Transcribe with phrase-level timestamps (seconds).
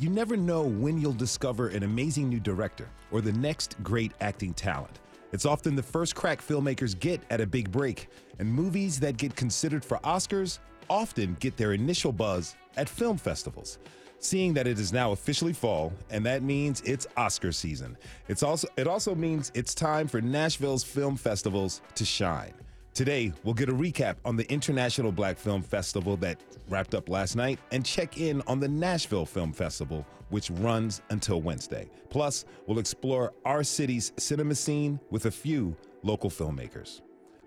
[0.00, 4.54] You never know when you'll discover an amazing new director or the next great acting
[4.54, 4.98] talent.
[5.32, 9.36] It's often the first crack filmmakers get at a big break, and movies that get
[9.36, 13.78] considered for Oscars often get their initial buzz at film festivals.
[14.20, 17.94] Seeing that it is now officially fall, and that means it's Oscar season.
[18.26, 22.54] It's also it also means it's time for Nashville's film festivals to shine.
[22.92, 27.36] Today, we'll get a recap on the International Black Film Festival that wrapped up last
[27.36, 31.88] night and check in on the Nashville Film Festival, which runs until Wednesday.
[32.10, 37.00] Plus, we'll explore our city's cinema scene with a few local filmmakers.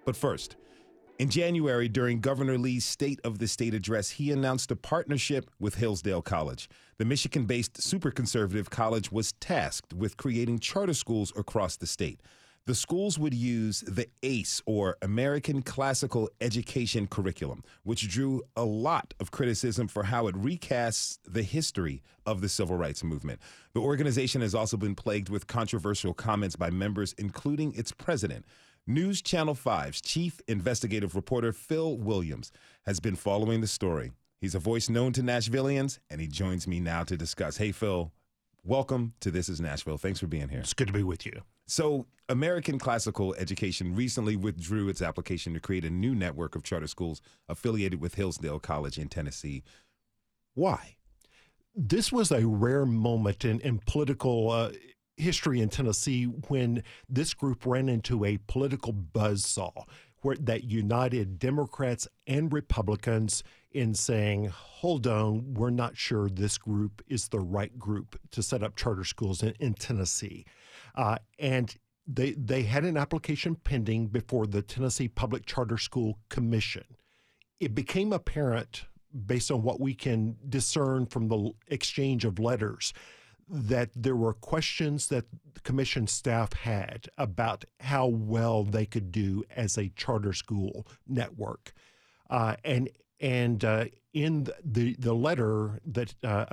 [0.06, 0.56] But first,
[1.20, 5.76] in January, during Governor Lee's State of the State address, he announced a partnership with
[5.76, 6.70] Hillsdale College.
[6.98, 12.22] The Michigan based super conservative college was tasked with creating charter schools across the state
[12.66, 19.14] the schools would use the ACE or American Classical Education curriculum, which drew a lot
[19.20, 23.42] of criticism for how it recasts the history of the civil rights movement.
[23.74, 28.46] The organization has also been plagued with controversial comments by members, including its president.
[28.88, 32.52] News Channel 5's chief investigative reporter Phil Williams
[32.86, 34.14] has been following the story.
[34.40, 37.58] He's a voice known to Nashvillians, and he joins me now to discuss.
[37.58, 38.12] Hey, Phil,
[38.64, 39.98] welcome to This is Nashville.
[39.98, 40.60] Thanks for being here.
[40.60, 41.44] It's good to be with you.
[41.66, 46.88] So, American Classical Education recently withdrew its application to create a new network of charter
[46.88, 49.64] schools affiliated with Hillsdale College in Tennessee.
[50.54, 50.96] Why?
[51.76, 54.72] This was a rare moment in, in political uh,
[55.18, 59.86] history in Tennessee when this group ran into a political buzzsaw
[60.22, 67.02] where, that united Democrats and Republicans in saying, hold on, we're not sure this group
[67.08, 70.46] is the right group to set up charter schools in, in Tennessee.
[70.96, 76.84] Uh, and they they had an application pending before the Tennessee Public Charter School Commission.
[77.60, 78.86] It became apparent,
[79.26, 82.94] based on what we can discern from the exchange of letters,
[83.48, 85.26] that there were questions that
[85.64, 91.74] commission staff had about how well they could do as a charter school network,
[92.30, 92.90] uh, and
[93.20, 96.46] and uh, in the the letter that uh,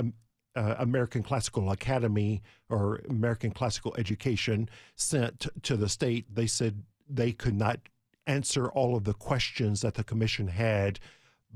[0.57, 7.33] uh, American Classical Academy or American Classical Education sent to the state, they said they
[7.33, 7.81] could not
[8.27, 11.01] answer all of the questions that the commission had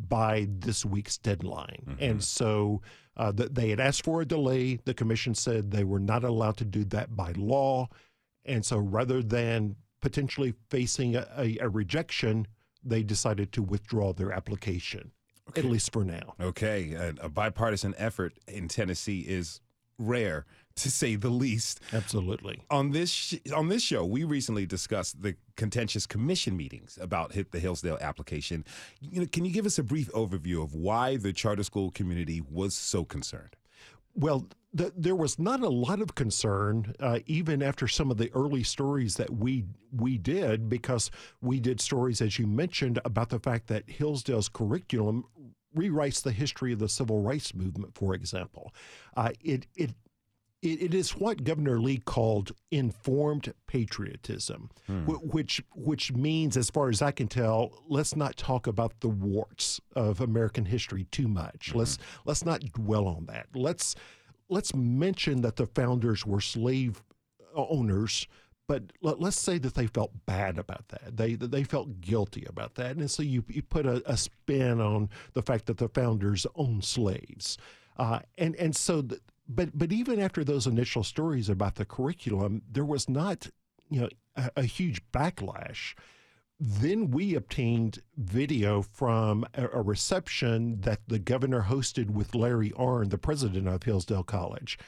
[0.08, 1.84] by this week's deadline.
[1.88, 2.02] Mm-hmm.
[2.02, 2.82] And so
[3.16, 4.80] uh, the, they had asked for a delay.
[4.84, 7.88] The commission said they were not allowed to do that by law.
[8.44, 12.46] And so rather than potentially facing a, a, a rejection,
[12.82, 15.12] they decided to withdraw their application
[15.48, 15.62] okay.
[15.62, 16.34] at least for now.
[16.40, 19.60] Okay, a, a bipartisan effort in Tennessee is
[19.98, 20.44] rare
[20.76, 21.80] to say the least.
[21.92, 22.60] Absolutely.
[22.70, 27.60] On this sh- on this show, we recently discussed the contentious commission meetings about the
[27.60, 28.64] Hillsdale application.
[29.00, 32.40] You know, can you give us a brief overview of why the charter school community
[32.40, 33.56] was so concerned?
[34.16, 38.30] Well, the, there was not a lot of concern, uh, even after some of the
[38.34, 43.38] early stories that we we did, because we did stories, as you mentioned, about the
[43.38, 45.24] fact that Hillsdale's curriculum
[45.76, 47.94] rewrites the history of the civil rights movement.
[47.94, 48.74] For example,
[49.16, 49.94] uh, it it
[50.60, 55.04] it is what Governor Lee called informed patriotism, hmm.
[55.04, 59.80] which which means, as far as I can tell, let's not talk about the warts
[59.94, 61.68] of American history too much.
[61.68, 61.78] Mm-hmm.
[61.78, 63.46] Let's let's not dwell on that.
[63.54, 63.94] Let's
[64.48, 67.02] let's mention that the founders were slave
[67.54, 68.26] owners,
[68.66, 71.16] but let, us say that they felt bad about that.
[71.16, 75.10] They they felt guilty about that, and so you you put a, a spin on
[75.34, 77.58] the fact that the founders owned slaves,
[77.98, 79.02] uh, and and so.
[79.02, 83.50] The, but but even after those initial stories about the curriculum, there was not
[83.90, 85.94] you know a, a huge backlash.
[86.66, 93.10] Then we obtained video from a, a, reception that the governor hosted with Larry Arnn,
[93.10, 94.78] the president of Hillsdale College,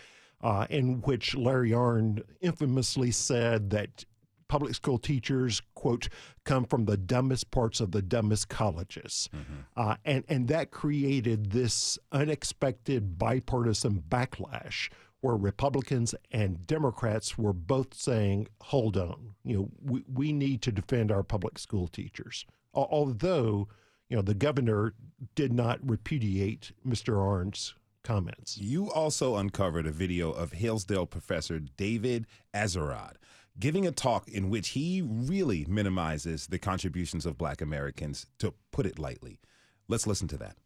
[0.41, 4.07] uh, in which Larry Arnn infamously said that
[4.49, 6.09] public school teachers, quote,
[6.45, 9.29] come from the dumbest parts of the dumbest colleges.
[9.37, 9.55] Mm-hmm.
[9.77, 14.89] Uh, and, and that created this unexpected bipartisan backlash
[15.21, 20.73] where Republicans and Democrats were both saying, hold on, you know, we, we need to
[20.73, 22.45] defend our public school teachers.
[22.75, 23.69] Although,
[24.09, 24.95] you know, the governor
[25.35, 27.19] did not repudiate Mr.
[27.19, 28.59] Arnn's comments.
[28.59, 33.15] You also uncovered a video of Hillsdale professor David Azerrad
[33.59, 38.87] giving a talk in which he really minimizes the contributions of Black Americans, to put
[38.87, 39.41] it lightly.
[39.89, 40.57] Let's listen to that.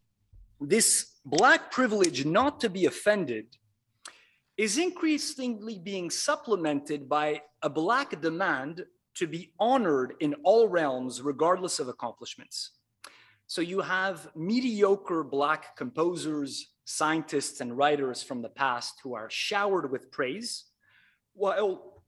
[0.61, 3.57] This Black privilege not to be offended
[4.61, 8.85] is increasingly being supplemented by a Black demand
[9.15, 12.73] to be honored in all realms, regardless of accomplishments.
[13.47, 19.91] So you have mediocre Black composers, scientists, and writers from the past who are showered
[19.91, 20.65] with praise,
[21.33, 22.03] while,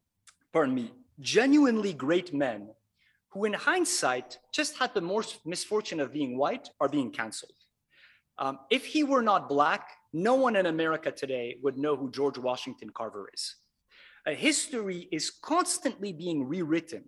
[0.52, 2.69] pardon me, genuinely great men
[3.31, 7.62] who, in hindsight, just had the misfortune of being white are being canceled.
[8.43, 12.39] Um, if he were not Black, no one in America today would know who George
[12.39, 13.55] Washington Carver is.
[14.27, 17.05] A history is constantly being rewritten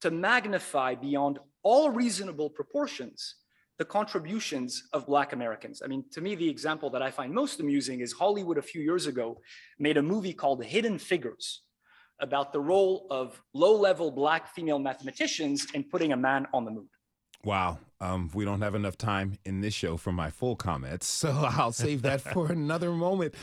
[0.00, 3.34] to magnify beyond all reasonable proportions
[3.78, 5.82] the contributions of Black Americans.
[5.84, 8.80] I mean, to me, the example that I find most amusing is Hollywood a few
[8.80, 9.42] years ago
[9.78, 11.64] made a movie called Hidden Figures
[12.18, 16.70] about the role of low level Black female mathematicians in putting a man on the
[16.70, 16.88] moon.
[17.44, 17.78] Wow.
[18.00, 21.72] Um, we don't have enough time in this show for my full comments, so I'll
[21.72, 23.34] save that for another moment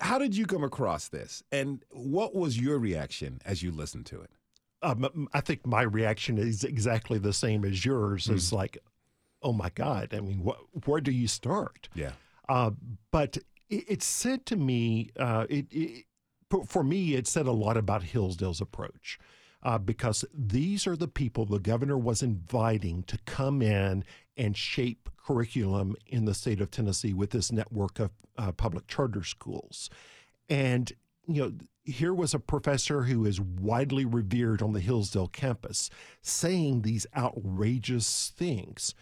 [0.00, 4.20] how did you come across this, and what was your reaction as you listened to
[4.20, 4.30] it?
[4.82, 8.26] Um, I think my reaction is exactly the same as yours.
[8.26, 8.34] Mm.
[8.34, 8.78] It's like,
[9.42, 10.12] oh my God!
[10.12, 11.88] I mean, wh- where do you start?
[11.94, 12.12] Yeah.
[12.48, 12.72] Uh,
[13.10, 13.38] but
[13.68, 16.04] it, it, said to me, uh, it, it,
[16.66, 19.18] for me, it said a lot about Hillsdale's approach.
[19.66, 24.04] Uh, because these are the people the governor was inviting to come in
[24.36, 29.24] and shape curriculum in the state of Tennessee with this network of uh, public charter
[29.24, 29.90] schools.
[30.48, 30.92] And,
[31.26, 31.52] you know,
[31.82, 35.90] here was a professor who is widely revered on the Hillsdale campus
[36.22, 38.94] saying these outrageous things.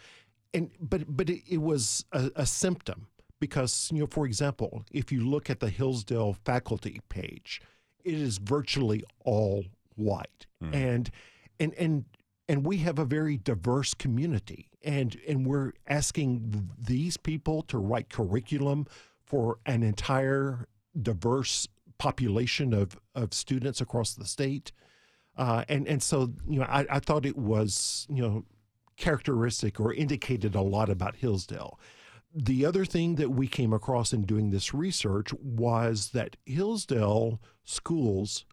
[0.51, 3.05] And but but it, it was a, a symptom
[3.39, 7.61] because you know, for example, if you look at the Hillsdale faculty page,
[8.03, 9.65] it is virtually all
[9.95, 10.45] white.
[10.63, 10.75] Mm.
[10.75, 11.11] And
[11.59, 12.05] and and
[12.47, 18.09] and we have a very diverse community and and we're asking these people to write
[18.09, 18.85] curriculum
[19.25, 20.67] for an entire
[21.01, 24.71] diverse population of of students across the state
[25.37, 28.45] uh, and and so you know I, I thought it was you know
[28.97, 31.79] characteristic or indicated a lot about Hillsdale.
[32.33, 38.45] The other thing that we came across in doing this research was that Hillsdale schools,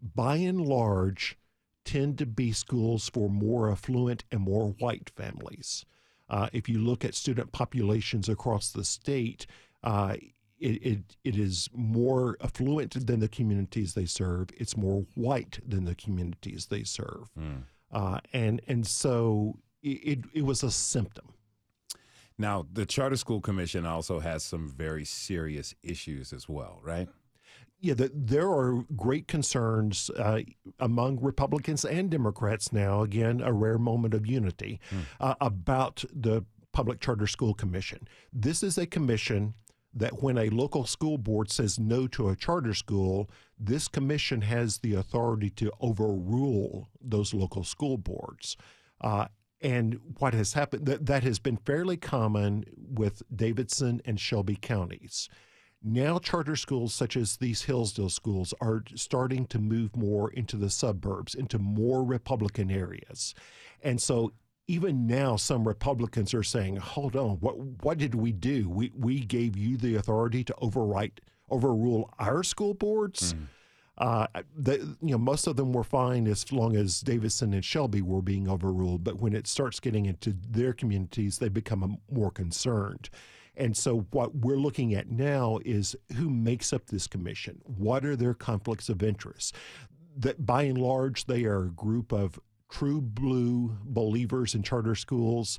[0.00, 1.36] by and large,
[1.84, 5.84] tend to be schools for more affluent and more white families.
[6.28, 9.46] Uh, if you look at student populations across the state,
[9.84, 10.16] uh,
[10.58, 14.48] it, it, it is more affluent than the communities they serve.
[14.56, 17.30] It's more white than the communities they serve.
[17.38, 17.62] Mm.
[17.92, 21.32] Uh, and, and so it, it was a symptom.
[22.38, 27.08] Now, the Charter School Commission also has some very serious issues as well, right?
[27.80, 30.40] Yeah, the, there are great concerns uh,
[30.80, 33.02] among Republicans and Democrats now.
[33.02, 35.02] Again, a rare moment of unity mm.
[35.20, 38.08] uh, about the Public Charter School Commission.
[38.32, 39.54] This is a commission
[39.94, 44.78] that when a local school board says no to a charter school, this commission has
[44.78, 48.58] the authority to overrule those local school boards.
[49.00, 49.26] Uh,
[49.62, 55.30] and what has happened that, that has been fairly common with Davidson and Shelby counties.
[55.82, 60.70] Now, charter schools such as these Hillsdale schools are starting to move more into the
[60.70, 63.34] suburbs, into more Republican areas.
[63.82, 64.32] And so,
[64.68, 68.68] even now, some Republicans are saying, hold on, what, what did we do?
[68.68, 71.18] We, we gave you the authority to overwrite,
[71.50, 73.34] overrule our school boards.
[73.34, 73.46] Mm.
[73.98, 78.02] Uh, the, you know, most of them were fine as long as Davidson and Shelby
[78.02, 79.04] were being overruled.
[79.04, 83.08] But when it starts getting into their communities, they become more concerned.
[83.56, 87.60] And so, what we're looking at now is who makes up this commission?
[87.64, 89.54] What are their conflicts of interest?
[90.18, 92.38] That by and large, they are a group of
[92.70, 95.58] true blue believers in charter schools.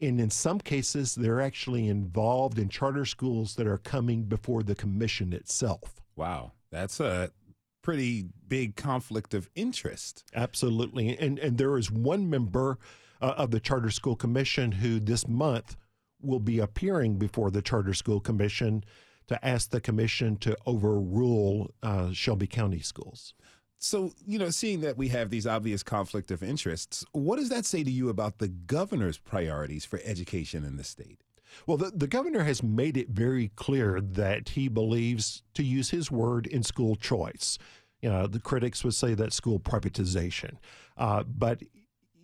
[0.00, 4.74] And in some cases, they're actually involved in charter schools that are coming before the
[4.74, 6.02] commission itself.
[6.16, 6.52] Wow.
[6.70, 7.30] That's a
[7.80, 10.24] pretty big conflict of interest.
[10.34, 11.16] Absolutely.
[11.16, 12.78] And, and there is one member
[13.22, 15.76] uh, of the Charter School Commission who this month
[16.20, 18.84] will be appearing before the Charter School Commission
[19.26, 23.34] to ask the commission to overrule uh, Shelby County schools.
[23.78, 27.66] So, you know, seeing that we have these obvious conflict of interests, what does that
[27.66, 31.20] say to you about the governor's priorities for education in the state?
[31.66, 36.10] Well, the, the governor has made it very clear that he believes, to use his
[36.10, 37.58] word, in school choice.
[38.00, 40.56] You know, the critics would say that school privatization.
[40.96, 41.62] Uh, but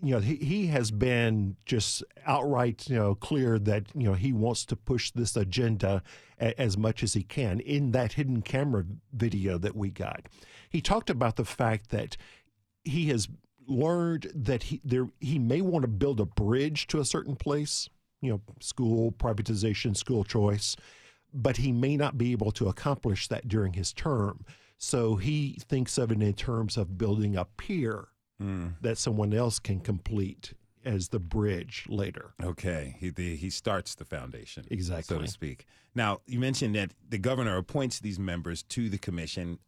[0.03, 4.33] you know, he, he has been just outright, you know, clear that, you know, he
[4.33, 6.03] wants to push this agenda
[6.41, 10.29] a, as much as he can in that hidden camera video that we got.
[10.69, 12.17] He talked about the fact that
[12.83, 13.29] he has
[13.69, 17.89] learned that he there he may want to build a bridge to a certain place,
[18.21, 20.75] you know, school privatization, school choice,
[21.33, 24.45] but he may not be able to accomplish that during his term.
[24.79, 28.09] So he thinks of it in terms of building a pier
[28.43, 28.75] mm.
[28.81, 32.35] that someone else can complete as the bridge later.
[32.43, 35.67] Okay, he the, he starts the foundation, exactly, so to speak.
[35.95, 39.59] Now you mentioned that the governor appoints these members to the commission.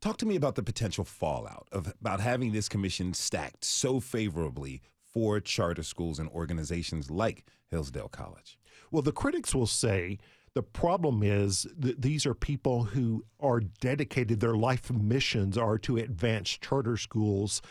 [0.00, 4.82] Talk to me about the potential fallout of about having this commission stacked so favorably
[5.12, 8.58] for charter schools and organizations like Hillsdale College.
[8.90, 10.18] Well, the critics will say
[10.54, 15.96] the problem is that these are people who are dedicated, their life missions are to
[15.96, 17.62] advance charter schools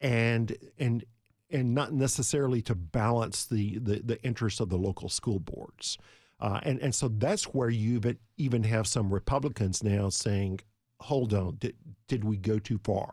[0.00, 1.04] and and
[1.50, 5.98] and not necessarily to balance the the, the interests of the local school boards.
[6.40, 8.00] Uh, and and so that's where you
[8.36, 10.60] even have some Republicans now saying,
[11.00, 11.74] "Hold on, did
[12.06, 13.12] did we go too far?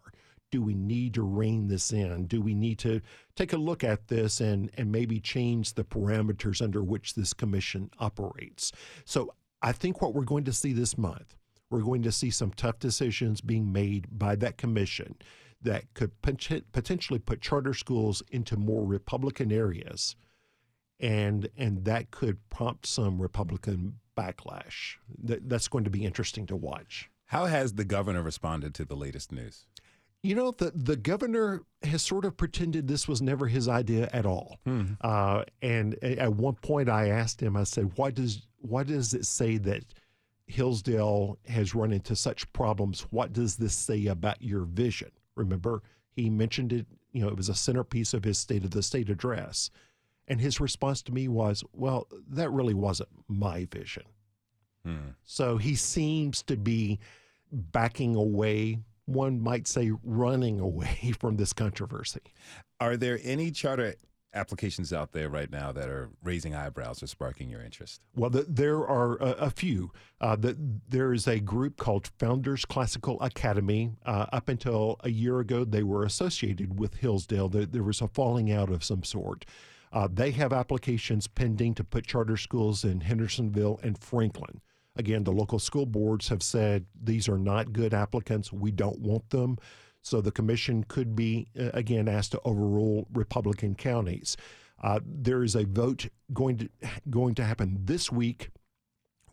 [0.52, 2.28] Do we need to rein this in?
[2.28, 3.02] Do we need to
[3.36, 7.90] take a look at this and and maybe change the parameters under which this commission
[8.00, 8.72] operates?"
[9.06, 11.36] So I think what we're going to see this month,
[11.72, 15.16] we're going to see some tough decisions being made by that commission
[15.66, 20.16] that could potentially put charter schools into more Republican areas,
[21.00, 24.96] and and that could prompt some Republican backlash.
[25.24, 27.10] That, that's going to be interesting to watch.
[27.26, 29.66] How has the governor responded to the latest news?
[30.22, 34.26] You know, the, the governor has sort of pretended this was never his idea at
[34.26, 34.60] all.
[34.66, 34.94] Hmm.
[35.02, 39.26] Uh, and at one point, I asked him, I said, "Why does why does it
[39.26, 39.84] say that
[40.48, 43.02] Hillsdale has run into such problems?
[43.12, 47.50] What does this say about your vision?" Remember, he mentioned it, you know, it was
[47.50, 49.70] a centerpiece of his State of the State address.
[50.28, 54.04] And his response to me was, well, that really wasn't my vision.
[54.84, 55.10] Hmm.
[55.24, 57.00] So he seems to be
[57.52, 62.22] backing away, one might say running away from this controversy.
[62.80, 63.96] Are there any charter
[64.36, 68.02] applications out there right now that are raising eyebrows or sparking your interest?
[68.16, 69.92] Well, the, there are a, a few.
[70.22, 73.92] Uh, the, there is a group called Founders Classical Academy.
[74.06, 77.50] Uh, up until a year ago, they were associated with Hillsdale.
[77.50, 79.46] There, there was a falling out of some sort.
[79.92, 84.62] Uh, they have applications pending to put charter schools in Hendersonville and Franklin.
[84.98, 88.52] Again, the local school boards have said these are not good applicants.
[88.52, 89.58] We don't want them.
[90.06, 94.38] So the commission could be, uh, again, asked to overrule Republican counties.
[94.82, 96.70] Uh, there is a vote going to
[97.10, 98.52] going to happen this week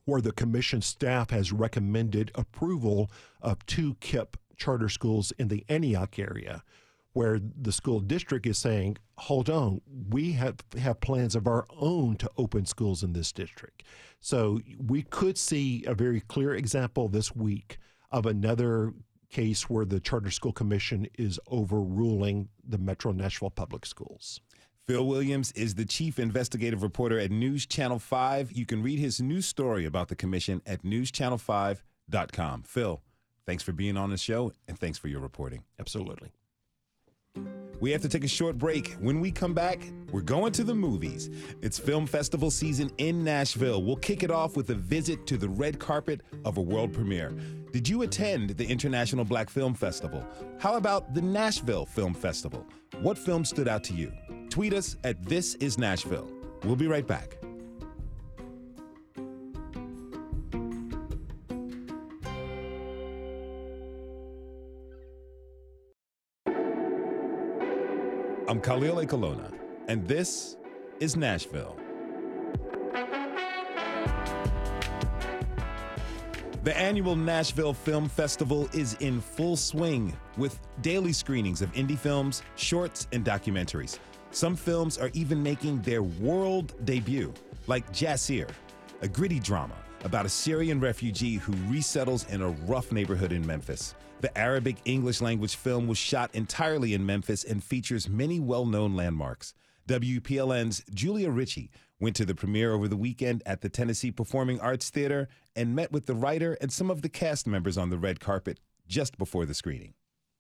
[0.06, 3.10] where the commission staff has recommended approval
[3.42, 6.64] of two KIPP charter schools in the Antioch area,
[7.12, 12.16] where the school district is saying, hold on, we have, have plans of our own
[12.16, 13.82] to open schools in this district.
[14.20, 17.78] So we could see a very clear example this week
[18.10, 18.94] of another
[19.32, 24.40] case where the Charter School Commission is overruling the Metro Nashville Public Schools.
[24.86, 28.52] Phil Williams is the chief investigative reporter at News Channel 5.
[28.52, 32.62] You can read his news story about the commission at newschannel5.com.
[32.64, 33.00] Phil,
[33.46, 35.62] thanks for being on the show and thanks for your reporting.
[35.78, 36.30] Absolutely.
[37.82, 38.92] We have to take a short break.
[39.00, 39.80] When we come back,
[40.12, 41.30] we're going to the movies.
[41.62, 43.82] It's film festival season in Nashville.
[43.82, 47.30] We'll kick it off with a visit to the red carpet of a world premiere.
[47.72, 50.24] Did you attend the International Black Film Festival?
[50.60, 52.64] How about the Nashville Film Festival?
[53.00, 54.12] What film stood out to you?
[54.48, 56.30] Tweet us at This Is Nashville.
[56.62, 57.36] We'll be right back.
[68.52, 69.50] I'm Khalil Ekulona,
[69.88, 70.58] and this
[71.00, 71.74] is Nashville.
[76.62, 82.42] The annual Nashville Film Festival is in full swing with daily screenings of indie films,
[82.56, 83.98] shorts, and documentaries.
[84.32, 87.32] Some films are even making their world debut,
[87.68, 88.48] like Jacir,
[89.00, 93.94] a gritty drama about a Syrian refugee who resettles in a rough neighborhood in Memphis.
[94.22, 98.94] The Arabic English language film was shot entirely in Memphis and features many well known
[98.94, 99.52] landmarks.
[99.88, 104.90] WPLN's Julia Ritchie went to the premiere over the weekend at the Tennessee Performing Arts
[104.90, 108.20] Theater and met with the writer and some of the cast members on the red
[108.20, 109.94] carpet just before the screening.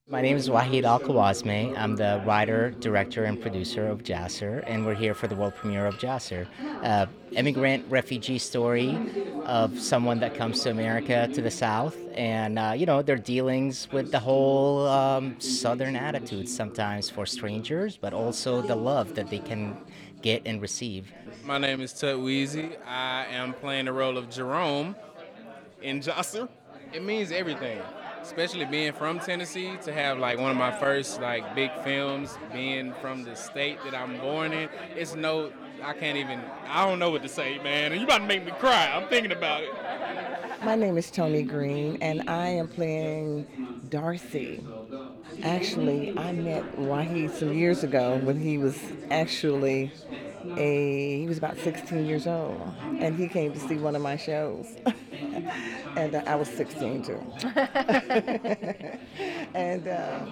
[0.08, 1.78] My name is Waheed AlQawasmi.
[1.78, 5.86] I'm the writer, director, and producer of Jacir, and we're here for the world premiere
[5.86, 6.48] of Jacir,
[6.82, 8.98] uh, immigrant refugee story
[9.44, 13.86] of someone that comes to America to the South, and uh, you know their dealings
[13.92, 19.38] with the whole um, Southern attitude sometimes for strangers, but also the love that they
[19.38, 19.76] can
[20.20, 21.12] get and receive.
[21.44, 22.76] My name is Tut Weezy.
[22.84, 24.96] I am playing the role of Jerome
[25.80, 26.48] in Jacir.
[26.92, 27.80] It means everything
[28.22, 32.94] especially being from Tennessee, to have like one of my first like big films, being
[33.00, 35.50] from the state that I'm born in, it's no,
[35.82, 37.92] I can't even, I don't know what to say, man.
[37.92, 38.90] You about to make me cry.
[38.94, 39.70] I'm thinking about it.
[40.64, 43.46] My name is Tony Green, and I am playing
[43.88, 44.64] Darcy.
[45.42, 48.78] Actually, I met Wahid some years ago when he was
[49.10, 49.90] actually
[50.56, 52.60] a he was about 16 years old,
[52.98, 54.66] and he came to see one of my shows.
[55.96, 57.20] and uh, I was 16 too.
[59.54, 60.26] and uh,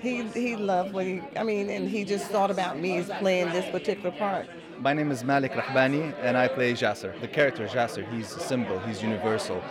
[0.00, 1.22] he he loved what he.
[1.36, 4.46] I mean, and he just thought about me as playing this particular part.
[4.78, 7.14] My name is Malik Rahbani, and I play Jacir.
[7.20, 9.62] The character Jacir, he's a symbol, he's universal.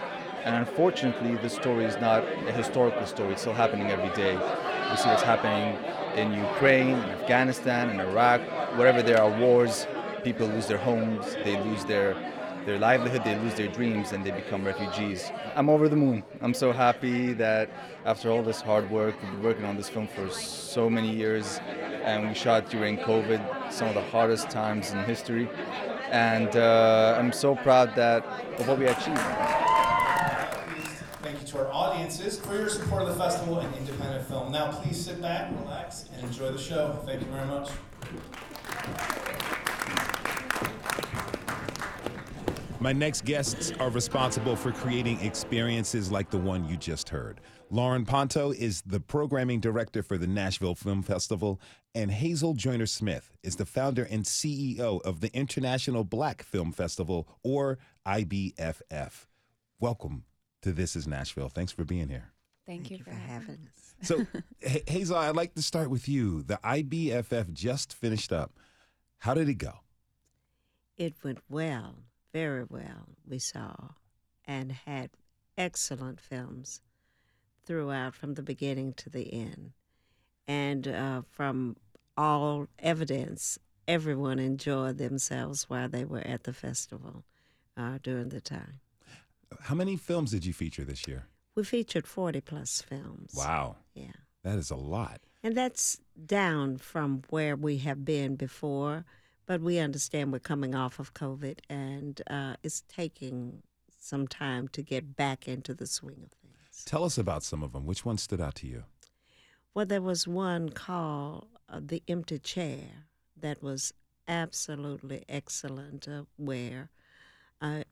[0.46, 3.34] And unfortunately, this story is not a historical story.
[3.34, 4.36] It's still happening every day.
[4.36, 5.78] We see what's happening
[6.16, 8.42] in Ukraine, in Afghanistan, in Iraq,
[8.78, 9.88] wherever there are wars,
[10.24, 12.16] people lose their homes, they lose their
[12.66, 15.32] their livelihood, they lose their dreams, and they become refugees.
[15.56, 16.24] I'm over the moon.
[16.42, 17.70] I'm so happy that
[18.06, 21.60] after all this hard work, we've been working on this film for so many years,
[22.04, 25.50] and we shot during COVID, some of the hardest times in history.
[26.10, 28.26] And uh, I'm so proud that
[28.60, 29.63] of what we achieved.
[31.54, 34.52] To our audiences for your support of the festival and independent film.
[34.52, 37.00] Now, please sit back, relax, and enjoy the show.
[37.06, 37.70] Thank you very much.
[42.80, 47.40] My next guests are responsible for creating experiences like the one you just heard.
[47.70, 51.62] Lauren Ponto is the programming director for the Nashville Film Festival,
[51.94, 57.28] and Hazel Joyner Smith is the founder and CEO of the International Black Film Festival,
[57.44, 59.28] or IBFF.
[59.80, 60.24] Welcome
[60.64, 61.50] to This is Nashville.
[61.50, 62.32] Thanks for being here.
[62.66, 63.96] Thank, Thank you, you, for having us.
[64.02, 64.26] So,
[64.88, 66.44] Hazel, I'd like to start with you.
[66.44, 68.52] The IBFF just finished up.
[69.20, 69.74] How did it go?
[70.98, 71.96] It went well
[72.34, 73.76] very well, we saw,
[74.46, 75.12] and had
[75.58, 76.82] excellent films
[77.66, 79.72] throughout from the beginning to the end.
[80.48, 81.78] And uh, from
[82.18, 87.24] all evidence, everyone enjoyed themselves while they were at the festival
[87.78, 88.80] uh, during the time.
[89.62, 91.28] How many films did you feature this year?
[91.56, 93.34] We featured 40 plus films.
[93.36, 93.78] Wow.
[93.94, 94.12] Yeah.
[94.44, 95.22] That is a lot.
[95.44, 99.06] And that's down from where we have been before
[99.46, 103.62] but we understand we're coming off of COVID and uh, it's taking
[104.00, 106.86] some time to get back into the swing of things.
[106.86, 107.86] Tell us about some of them.
[107.86, 108.84] Which one stood out to you?
[109.74, 113.08] Well, there was one called uh, The Empty Chair
[113.40, 113.94] that was
[114.28, 116.90] absolutely excellent, uh, where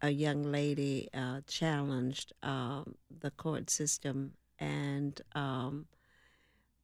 [0.01, 5.85] a young lady uh, challenged um, the court system and um,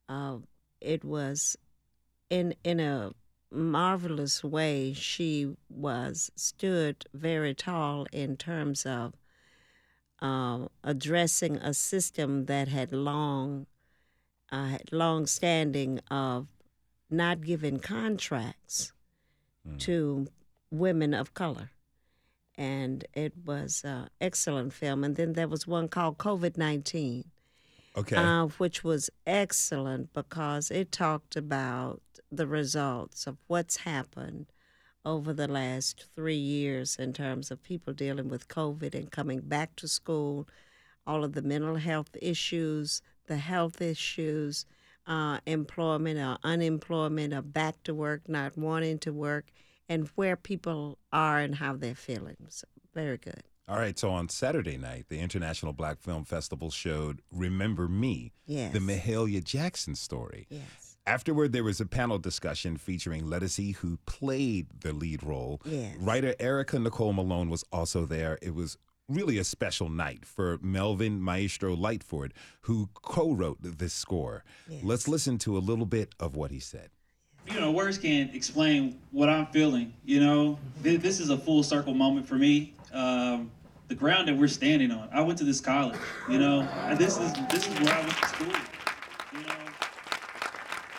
[0.07, 0.37] uh,
[0.79, 1.57] it was
[2.29, 3.11] in in a
[3.51, 9.13] marvelous way she was stood very tall in terms of
[10.21, 13.65] uh, addressing a system that had long
[14.51, 16.47] uh, had long standing of
[17.09, 18.91] not giving contracts
[19.67, 19.79] mm.
[19.79, 20.27] to
[20.71, 21.71] women of color
[22.57, 25.03] and it was an excellent film.
[25.03, 27.25] And then there was one called covid-19
[27.97, 28.15] okay.
[28.15, 34.47] uh, which was excellent because it talked about the results of what's happened
[35.05, 39.75] over the last three years in terms of people dealing with COVID and coming back
[39.77, 40.47] to school,
[41.05, 44.65] all of the mental health issues, the health issues,
[45.07, 49.45] uh, employment or unemployment, or back to work, not wanting to work,
[49.89, 52.37] and where people are and how they're feeling.
[52.49, 53.43] So very good.
[53.69, 58.71] All right, so on Saturday night, the International Black Film Festival showed Remember Me, yes.
[58.71, 60.47] the Mahalia Jackson story.
[60.49, 60.97] Yes.
[61.05, 65.61] Afterward, there was a panel discussion featuring Ledisi, who played the lead role.
[65.65, 65.97] Yes.
[65.99, 68.37] Writer Erica Nicole Malone was also there.
[68.41, 68.77] It was
[69.09, 74.43] really a special night for Melvin Maestro Lightford, who co wrote this score.
[74.69, 74.83] Yes.
[74.83, 76.89] Let's listen to a little bit of what he said.
[77.49, 79.93] You know, words can't explain what I'm feeling.
[80.05, 82.73] You know, this is a full circle moment for me.
[82.93, 83.51] Um,
[83.87, 85.07] the ground that we're standing on.
[85.13, 85.97] I went to this college,
[86.29, 89.55] you know, and this is this is where I went to school You know,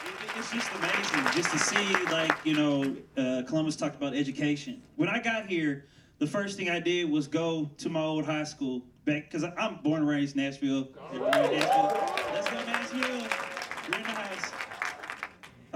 [0.06, 4.82] it, it's just amazing just to see, like, you know, uh, Columbus talked about education.
[4.96, 5.84] When I got here,
[6.18, 9.76] the first thing I did was go to my old high school back because I'm
[9.82, 10.88] born and raised Nashville.
[11.12, 12.27] Nashville.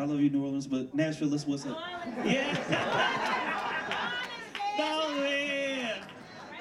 [0.04, 1.78] Love you, New Orleans, but Nashville, that's what's up.
[2.24, 2.52] Yeah.
[4.78, 6.00] no, man.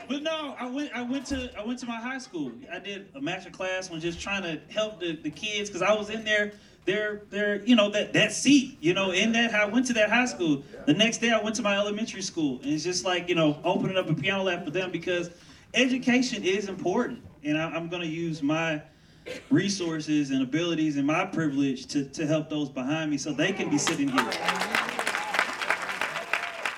[0.08, 0.92] But no, I went.
[0.94, 1.52] I went to.
[1.58, 2.52] I went to my high school.
[2.72, 5.94] I did a master class on just trying to help the, the kids because I
[5.94, 6.54] was in there.
[6.84, 9.54] They're, they're, you know, that that seat, you know, in that.
[9.54, 10.64] I went to that high school.
[10.86, 13.60] The next day, I went to my elementary school, and it's just like, you know,
[13.64, 15.30] opening up a piano lab for them because
[15.74, 18.82] education is important, and I, I'm going to use my
[19.50, 23.70] resources and abilities and my privilege to, to help those behind me so they can
[23.70, 24.32] be sitting here.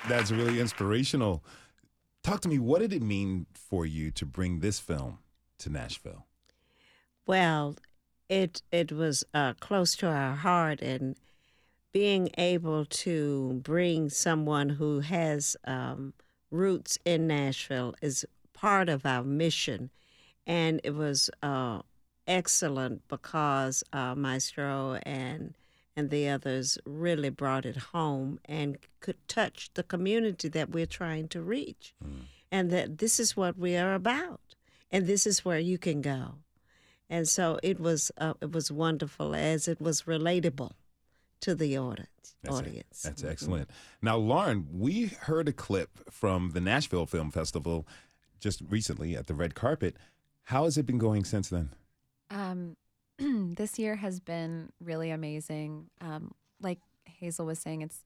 [0.08, 1.42] That's really inspirational.
[2.22, 2.58] Talk to me.
[2.58, 5.18] What did it mean for you to bring this film
[5.58, 6.26] to Nashville?
[7.26, 7.76] Well,
[8.28, 11.16] it it was uh, close to our heart, and
[11.92, 16.12] being able to bring someone who has um,
[16.50, 19.90] roots in Nashville is part of our mission,
[20.46, 21.80] and it was uh,
[22.26, 25.54] excellent because uh, Maestro and
[25.96, 31.28] and the others really brought it home and could touch the community that we're trying
[31.28, 31.94] to reach,
[32.50, 34.40] and that this is what we are about,
[34.90, 36.34] and this is where you can go
[37.10, 40.72] and so it was uh, it was wonderful as it was relatable
[41.40, 42.08] to the audience.
[42.42, 43.02] That's, audience.
[43.02, 43.70] that's excellent.
[44.02, 47.86] Now, Lauren, we heard a clip from the Nashville Film Festival
[48.40, 49.96] just recently at the red carpet.
[50.44, 51.70] How has it been going since then?
[52.30, 52.76] Um,
[53.18, 55.90] this year has been really amazing.
[56.00, 58.02] Um, like Hazel was saying, it's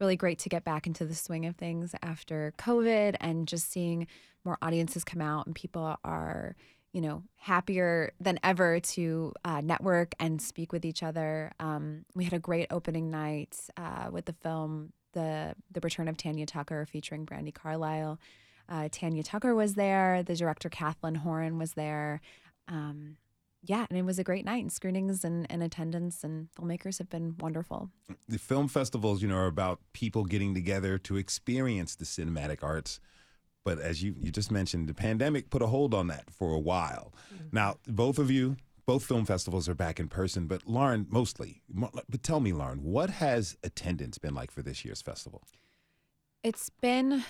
[0.00, 4.06] really great to get back into the swing of things after COVID and just seeing
[4.44, 6.54] more audiences come out and people are,
[6.92, 11.52] you know, happier than ever to uh, network and speak with each other.
[11.58, 16.16] Um, we had a great opening night uh, with the film the the Return of
[16.16, 18.18] Tanya Tucker featuring Brandi Carlile.
[18.68, 20.22] Uh, Tanya Tucker was there.
[20.22, 22.20] The director Kathlyn Horan was there.
[22.68, 23.16] Um,
[23.62, 27.10] yeah, and it was a great night and screenings and, and attendance and filmmakers have
[27.10, 27.90] been wonderful.
[28.28, 33.00] The film festivals, you know, are about people getting together to experience the cinematic arts.
[33.64, 36.58] But as you, you just mentioned, the pandemic put a hold on that for a
[36.58, 37.12] while.
[37.34, 37.48] Mm-hmm.
[37.52, 41.60] Now, both of you, both film festivals are back in person, but Lauren, mostly.
[41.68, 45.42] But tell me, Lauren, what has attendance been like for this year's festival?
[46.42, 47.24] It's been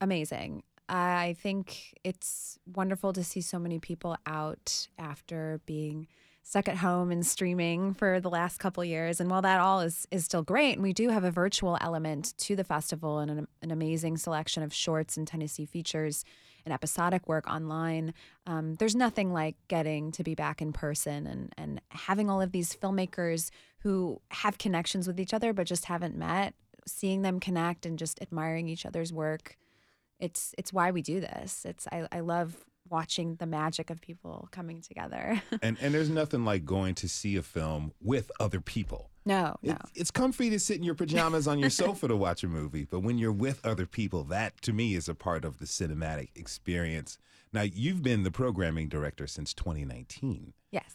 [0.00, 0.64] amazing.
[0.94, 6.06] I think it's wonderful to see so many people out after being
[6.42, 9.18] stuck at home and streaming for the last couple years.
[9.18, 12.36] And while that all is is still great, and we do have a virtual element
[12.38, 16.26] to the festival and an, an amazing selection of shorts and Tennessee features
[16.66, 18.12] and episodic work online.
[18.46, 22.52] Um, there's nothing like getting to be back in person and and having all of
[22.52, 26.52] these filmmakers who have connections with each other but just haven't met.
[26.86, 29.56] Seeing them connect and just admiring each other's work
[30.22, 31.66] it's it's why we do this.
[31.66, 35.42] It's I, I love watching the magic of people coming together.
[35.62, 39.10] and and there's nothing like going to see a film with other people.
[39.26, 39.72] no, no.
[39.72, 42.84] It's, it's comfy to sit in your pajamas on your sofa to watch a movie,
[42.84, 46.28] but when you're with other people, that to me is a part of the cinematic
[46.36, 47.18] experience.
[47.52, 50.54] Now, you've been the programming director since 2019.
[50.70, 50.94] Yes.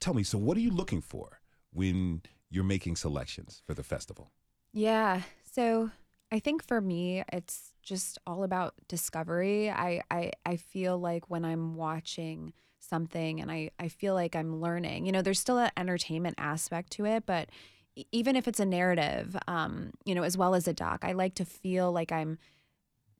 [0.00, 1.40] Tell me, so what are you looking for
[1.72, 4.32] when you're making selections for the festival?
[4.72, 5.22] Yeah.
[5.52, 5.90] So
[6.34, 9.70] I think for me, it's just all about discovery.
[9.70, 14.60] I, I, I feel like when I'm watching something and I, I feel like I'm
[14.60, 17.50] learning, you know, there's still an entertainment aspect to it, but
[18.10, 21.36] even if it's a narrative, um, you know, as well as a doc, I like
[21.36, 22.38] to feel like I'm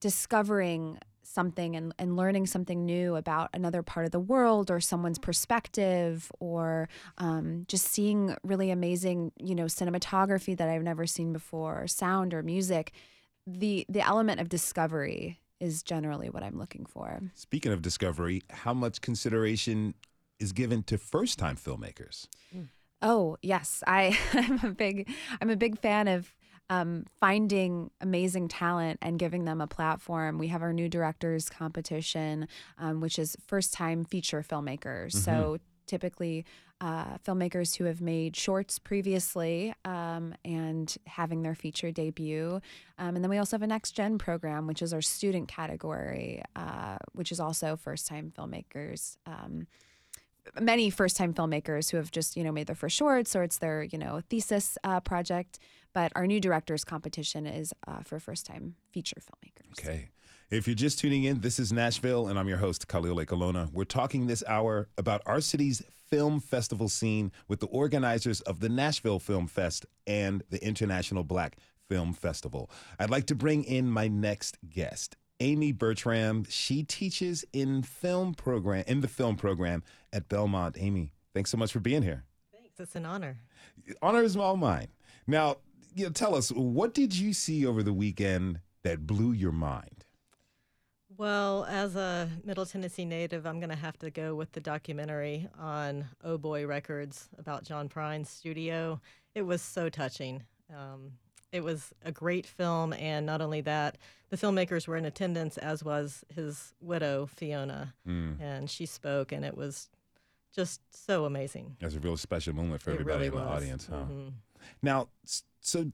[0.00, 5.18] discovering something and, and learning something new about another part of the world or someone's
[5.18, 11.82] perspective or um, just seeing really amazing you know cinematography that i've never seen before
[11.82, 12.92] or sound or music
[13.46, 17.20] the the element of discovery is generally what i'm looking for.
[17.34, 19.94] Speaking of discovery, how much consideration
[20.38, 22.28] is given to first time filmmakers?
[23.02, 25.10] Oh yes, I am a big
[25.40, 26.34] I'm a big fan of
[26.70, 30.38] um, finding amazing talent and giving them a platform.
[30.38, 32.48] We have our new directors competition,
[32.79, 35.12] um, which is first time feature filmmakers.
[35.12, 36.44] So typically.
[36.81, 42.61] Uh, filmmakers who have made shorts previously um, and having their feature debut.
[42.98, 46.42] Um, and then we also have a next gen program, which is our student category,
[46.57, 49.16] uh, which is also first time filmmakers.
[49.24, 49.66] Um,
[50.61, 53.59] many first time filmmakers who have just you know made their first shorts or it's
[53.59, 55.59] their you know thesis uh, project
[55.94, 60.09] but our new directors competition is uh, for first time feature filmmakers Okay.
[60.50, 63.72] If you're just tuning in, this is Nashville, and I'm your host, Khalil Ekulona.
[63.72, 68.68] We're talking this hour about our city's film festival scene with the organizers of the
[68.68, 71.57] Nashville Film Fest and the International Black
[71.88, 72.70] Film Festival.
[72.98, 75.16] I'd like to bring in my next guest.
[75.40, 80.76] Amy Bertram, she teaches in film program in the film program at Belmont.
[80.78, 82.24] Amy, thanks so much for being here.
[82.52, 82.78] Thanks.
[82.78, 83.38] It's an honor.
[84.02, 84.88] Honor is all mine.
[85.26, 85.57] Now,
[85.94, 90.04] you know, tell us, what did you see over the weekend that blew your mind?
[91.16, 95.48] Well, as a Middle Tennessee native, I'm going to have to go with the documentary
[95.59, 99.00] on Oh Boy Records about John Prine's studio.
[99.35, 100.42] It was so touching.
[100.74, 101.12] Um,
[101.52, 103.96] it was a great film, and not only that,
[104.30, 108.40] the filmmakers were in attendance, as was his widow, Fiona, Mm.
[108.40, 109.88] and she spoke, and it was
[110.52, 111.76] just so amazing.
[111.78, 113.62] That's a real special moment for It everybody really in the was.
[113.62, 114.04] audience, huh?
[114.11, 114.33] Mhm.
[114.83, 115.09] Now,
[115.61, 115.92] so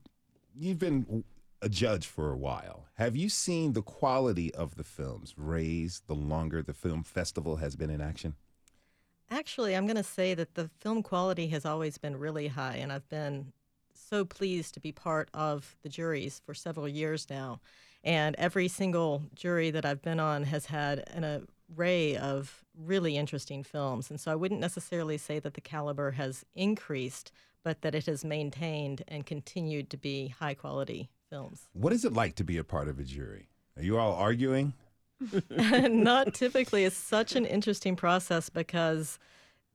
[0.55, 1.25] you've been
[1.63, 2.87] a judge for a while.
[2.95, 7.77] Have you seen the quality of the films raise the longer the film festival has
[7.77, 8.35] been in action?
[9.31, 12.93] Actually, I'm going to say that the film quality has always been really high, and
[12.93, 13.53] I've been
[13.95, 17.61] so pleased to be part of the juries for several years now.
[18.03, 21.41] And every single jury that I've been on has had an uh,
[21.77, 24.11] array of really interesting films.
[24.11, 28.25] And so I wouldn't necessarily say that the caliber has increased, but that it has
[28.25, 31.69] maintained and continued to be high quality films.
[31.73, 33.49] What is it like to be a part of a jury?
[33.77, 34.75] Are you all arguing?
[35.51, 36.85] Not typically.
[36.85, 39.19] It's such an interesting process because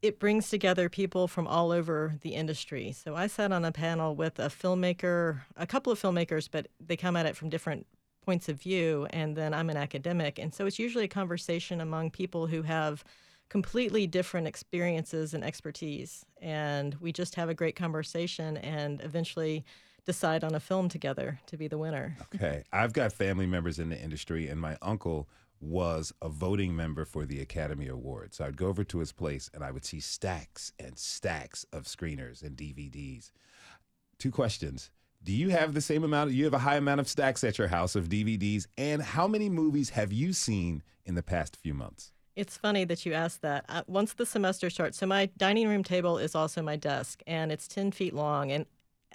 [0.02, 2.92] it brings together people from all over the industry.
[2.92, 6.98] So I sat on a panel with a filmmaker, a couple of filmmakers, but they
[6.98, 7.88] come at it from different
[8.26, 9.08] points of view.
[9.12, 10.40] And then I'm an academic.
[10.40, 13.04] And so it's usually a conversation among people who have
[13.50, 16.26] completely different experiences and expertise.
[16.42, 19.64] And we just have a great conversation and eventually
[20.06, 22.18] decide on a film together to be the winner.
[22.36, 22.64] Okay.
[22.74, 25.28] I've got family members in the industry, and my uncle
[25.60, 28.38] was a voting member for the Academy Awards.
[28.38, 31.84] So I'd go over to his place and I would see stacks and stacks of
[31.84, 33.32] screeners and DVDs.
[34.20, 34.92] Two questions.
[35.26, 36.32] Do you have the same amount?
[36.32, 38.68] You have a high amount of stacks at your house of DVDs.
[38.78, 42.12] And how many movies have you seen in the past few months?
[42.36, 43.66] It's funny that you asked that.
[43.68, 47.52] Uh, once the semester starts, so my dining room table is also my desk, and
[47.52, 48.68] it's 10 feet long, and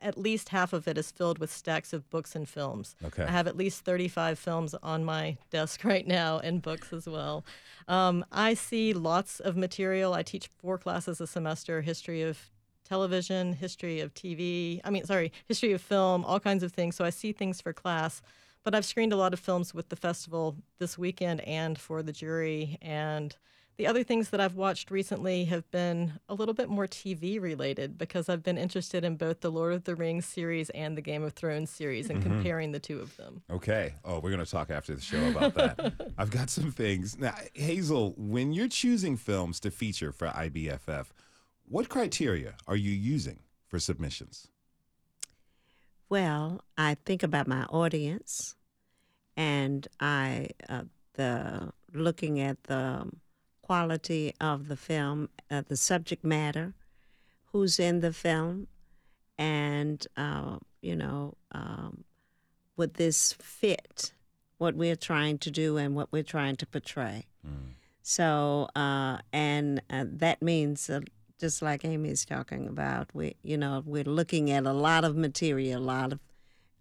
[0.02, 2.96] at least half of it is filled with stacks of books and films.
[3.04, 3.22] Okay.
[3.22, 7.44] I have at least 35 films on my desk right now, and books as well.
[7.86, 10.12] Um, I see lots of material.
[10.12, 12.50] I teach four classes a semester history of
[12.94, 16.96] television, history of TV, I mean, sorry, history of film, all kinds of things.
[16.96, 18.20] So I see things for class.
[18.64, 22.12] But I've screened a lot of films with the festival this weekend and for the
[22.12, 22.76] jury.
[22.82, 23.34] And
[23.78, 27.96] the other things that I've watched recently have been a little bit more TV related
[27.96, 31.22] because I've been interested in both the Lord of the Rings series and the Game
[31.22, 32.22] of Thrones series and Mhm.
[32.24, 33.40] comparing the two of them.
[33.50, 33.94] Okay.
[34.04, 35.78] Oh, we're going to talk after the show about that.
[36.18, 37.16] I've got some things.
[37.18, 41.06] Now, Hazel, when you're choosing films to feature for IBFF,
[41.70, 44.48] what criteria are you using for submissions?
[46.08, 48.56] Well, I think about my audience,
[49.36, 50.82] and I uh,
[51.14, 53.08] the looking at the
[53.62, 56.74] quality of the film, uh, the subject matter,
[57.52, 58.66] who's in the film,
[59.38, 62.02] and uh, you know, um,
[62.76, 64.12] would this fit
[64.58, 67.26] what we're trying to do and what we're trying to portray?
[68.02, 71.00] So, uh, and uh, that means, uh,
[71.40, 75.80] just like Amy's talking about, we, you know, we're looking at a lot of material,
[75.80, 76.20] a lot of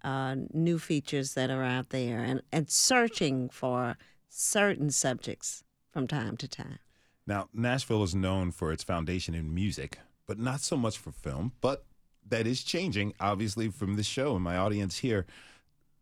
[0.04, 6.38] uh, new features that are out there, and, and searching for certain subjects from time
[6.38, 6.80] to time.
[7.26, 11.54] Now, Nashville is known for its foundation in music, but not so much for film.
[11.62, 11.86] But
[12.28, 15.26] that is changing, obviously, from the show and my audience here.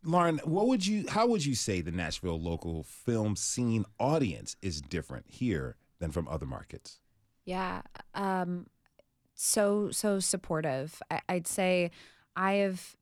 [0.03, 1.05] Lauren, what would you?
[1.09, 6.27] How would you say the Nashville local film scene audience is different here than from
[6.27, 6.99] other markets?
[7.47, 7.81] Yeah.
[8.13, 8.67] Um,
[9.33, 11.01] so, so supportive.
[11.09, 11.91] I, I'd say
[12.35, 12.97] I have,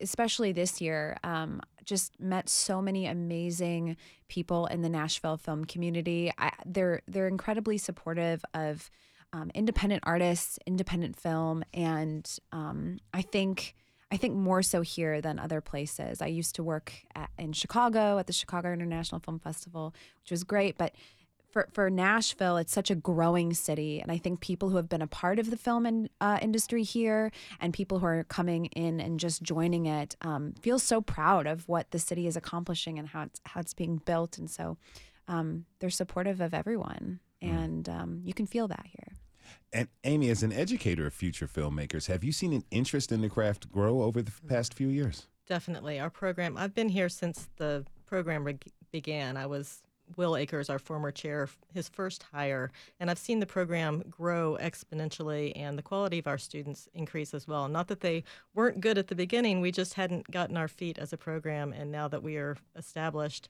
[0.00, 6.32] especially this year, um, just met so many amazing people in the Nashville film community.
[6.38, 8.90] I, they're, they're incredibly supportive of
[9.34, 11.62] um, independent artists, independent film.
[11.74, 13.74] And um, I think,
[14.10, 16.22] I think more so here than other places.
[16.22, 20.42] I used to work at, in Chicago at the Chicago International Film Festival, which was
[20.42, 20.94] great, but
[21.50, 24.00] for, for Nashville, it's such a growing city.
[24.00, 26.82] And I think people who have been a part of the film in, uh, industry
[26.82, 31.46] here and people who are coming in and just joining it um, feel so proud
[31.46, 34.38] of what the city is accomplishing and how it's, how it's being built.
[34.38, 34.76] And so
[35.28, 37.20] um, they're supportive of everyone.
[37.42, 39.14] And um, you can feel that here.
[39.72, 43.28] And Amy, as an educator of future filmmakers, have you seen an interest in the
[43.28, 45.26] craft grow over the past few years?
[45.46, 45.98] Definitely.
[45.98, 49.36] Our program, I've been here since the program reg- began.
[49.36, 49.82] I was
[50.16, 55.52] Will Akers, our former chair, his first hire, and I've seen the program grow exponentially
[55.56, 57.68] and the quality of our students increase as well.
[57.68, 61.12] Not that they weren't good at the beginning, we just hadn't gotten our feet as
[61.12, 63.48] a program, and now that we are established,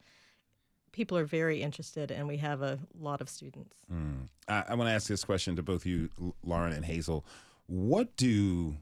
[0.93, 3.77] people are very interested and we have a lot of students.
[3.93, 4.29] Mm.
[4.49, 6.11] I, I want to ask this question to both you,
[6.43, 7.25] Lauren and Hazel.
[7.67, 8.77] What do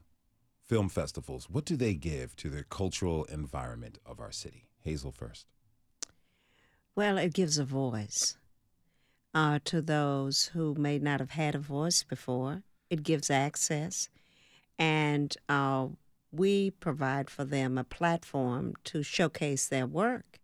[0.69, 4.67] film festivals, what do they give to the cultural environment of our city?
[4.81, 5.47] Hazel first.
[6.99, 8.35] Well, it gives a voice
[9.33, 12.63] uh, to those who may not have had a voice before.
[12.89, 14.09] It gives access,
[14.77, 15.87] and uh,
[16.33, 20.41] we provide for them a platform to showcase their work.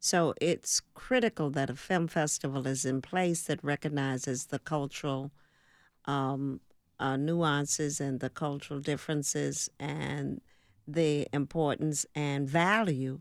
[0.00, 5.32] So it's critical that a film festival is in place that recognizes the cultural
[6.06, 6.60] um,
[6.98, 10.40] uh, nuances and the cultural differences and
[10.88, 13.20] the importance and value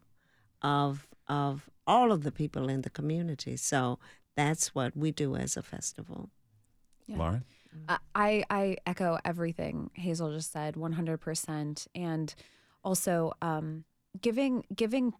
[0.62, 3.58] of of all of the people in the community.
[3.58, 4.00] So
[4.36, 6.30] that's what we do as a festival.
[7.08, 7.17] Yeah.
[7.17, 7.43] Lauren?
[7.88, 12.36] Uh, I I echo everything Hazel just said, 100%, and
[12.84, 13.84] also um,
[14.22, 15.13] giving giving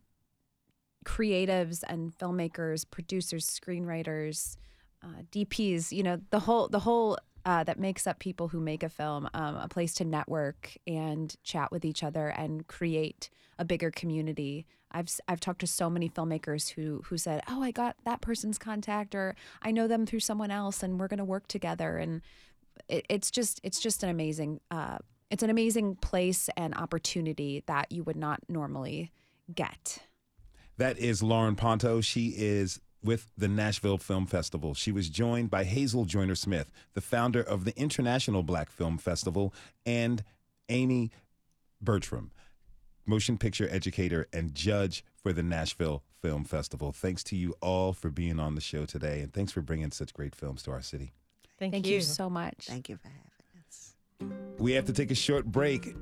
[1.04, 4.56] creatives and filmmakers, producers, screenwriters,
[5.04, 8.84] uh, DPs, you know, the whole the whole uh, that makes up people who make
[8.84, 13.66] a film um, a place to network and chat with each other and create a
[13.66, 14.66] bigger community.
[14.94, 18.58] I've I've talked to so many filmmakers who who said, "Oh, I got that person's
[18.58, 22.22] contact, or I know them through someone else, and we're going to work together." And
[22.88, 27.92] it, it's just it's just an amazing uh, it's an amazing place and opportunity that
[27.92, 29.12] you would not normally
[29.54, 30.00] get.
[30.78, 32.02] That is Lauren Ponto.
[32.02, 34.74] She is with the Nashville Film Festival.
[34.74, 39.54] She was joined by Hazel Joyner Smith, the founder of the International Black Film Festival,
[39.86, 40.24] and
[40.70, 41.12] Amy
[41.82, 42.32] Bertram,
[43.06, 46.92] motion picture educator and judge for the Nashville Film Festival.
[46.92, 50.14] Thanks to you all for being on the show today, and thanks for bringing such
[50.14, 51.14] great films to our city.
[51.60, 51.96] Thank, Thank you.
[51.96, 52.66] you so much.
[52.68, 53.96] Thank you for having us.
[54.58, 55.96] We have to take a short break.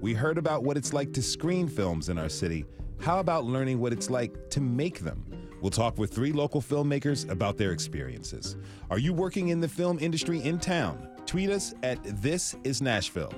[0.00, 2.64] We heard about what it's like to screen films in our city.
[3.00, 5.24] How about learning what it's like to make them?
[5.62, 8.56] We'll talk with three local filmmakers about their experiences.
[8.90, 11.08] Are you working in the film industry in town?
[11.24, 13.32] Tweet us at This Is Nashville.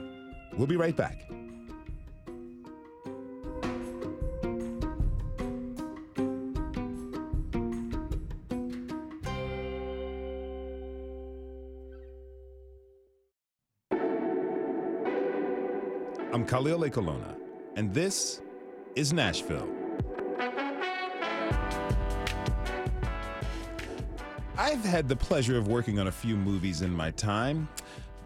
[0.56, 1.28] We'll be right back.
[16.30, 17.36] I'm Khalil Ekulona,
[17.76, 18.42] and this
[18.94, 19.66] is Nashville.
[24.58, 27.66] I've had the pleasure of working on a few movies in my time,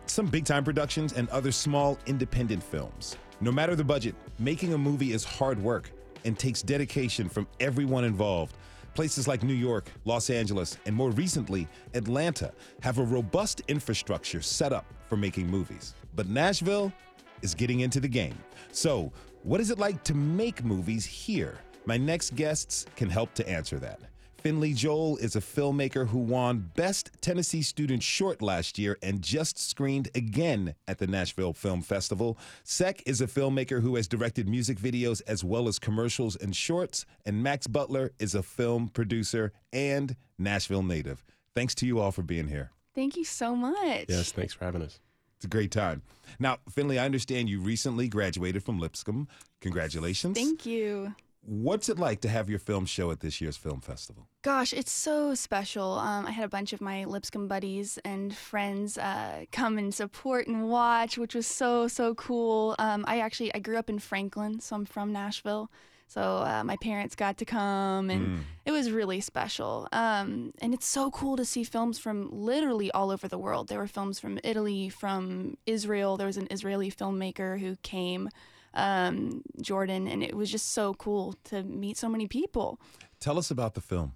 [0.07, 3.17] some big time productions, and other small independent films.
[3.41, 5.93] No matter the budget, making a movie is hard work
[6.25, 8.57] and takes dedication from everyone involved.
[8.95, 14.73] Places like New York, Los Angeles, and more recently, Atlanta have a robust infrastructure set
[14.73, 15.95] up for making movies.
[16.17, 16.93] But Nashville
[17.43, 18.39] is getting into the game.
[18.73, 21.59] So, what is it like to make movies here?
[21.85, 24.01] My next guests can help to answer that.
[24.43, 29.57] Phynley Joel is a filmmaker who won Best Tennessee Student Short last year and just
[29.57, 32.37] screened again at the Nashville Film Festival.
[32.65, 37.07] Seck is a filmmaker who has directed music videos as well as commercials and shorts.
[37.25, 41.25] And Max Butler is a film producer and Nashville native.
[41.55, 42.73] Thanks to you all for being here.
[42.97, 44.07] Thank you so much.
[44.09, 44.99] Yes, thanks for having us.
[45.43, 46.03] It's a great time.
[46.39, 49.27] Now, Phynley, I understand you recently graduated from Lipscomb.
[49.61, 50.39] Congratulations.
[50.39, 51.17] Thank you.
[51.41, 54.29] What's it like to have your film show at this year's film festival?
[54.43, 55.95] Gosh, it's so special.
[55.95, 60.47] Um, I had a bunch of my Lipscomb buddies and friends uh, come and support
[60.47, 62.77] and watch, which was so so cool.
[62.79, 65.73] Um, I actually I grew up in Franklin, so I'm from Nashville.
[66.15, 66.21] So
[66.53, 68.41] uh, my parents got to come, and Mm.
[68.69, 69.89] it was really special.
[69.93, 73.69] Um, and it's so cool to see films from literally all over the world.
[73.69, 76.17] There were films from Italy, from Israel.
[76.19, 78.29] There was an Israeli filmmaker who came,
[78.75, 82.79] um, Jordan, and it was just so cool to meet so many people.
[83.19, 84.13] Tell us about the film.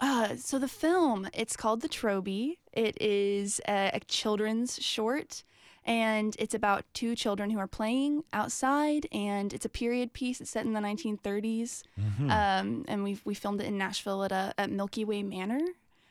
[0.00, 2.58] Uh, so the film, it's called The Troby.
[2.72, 5.44] It is a, a children's short,
[5.88, 10.40] and it's about two children who are playing outside, and it's a period piece.
[10.40, 12.30] It's set in the 1930s, Mhm.
[12.30, 15.60] um, and we we filmed it in Nashville at a at Milky Way Manor.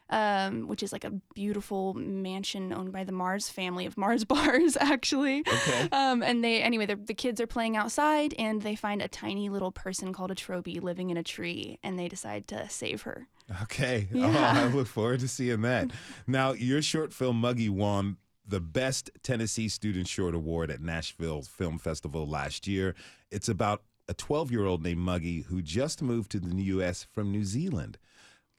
[0.09, 4.77] Um, which is like a beautiful mansion owned by the Mars family of Mars bars,
[4.79, 5.41] actually.
[5.41, 5.89] Okay.
[5.91, 9.73] Um, and they, anyway, the kids are playing outside and they find a tiny little
[9.73, 13.27] person called a Troby living in a tree and they decide to save her.
[13.63, 14.07] Okay.
[14.15, 14.53] Oh, Yeah.
[14.63, 15.91] I look forward to seeing that.
[16.25, 18.15] Now, your short film Muggy won
[18.47, 22.95] the Best Tennessee Student Short Award at Nashville Film Festival last year.
[23.29, 27.05] It's about a 12 year old named Muggy who just moved to the U.S.
[27.11, 27.97] from New Zealand.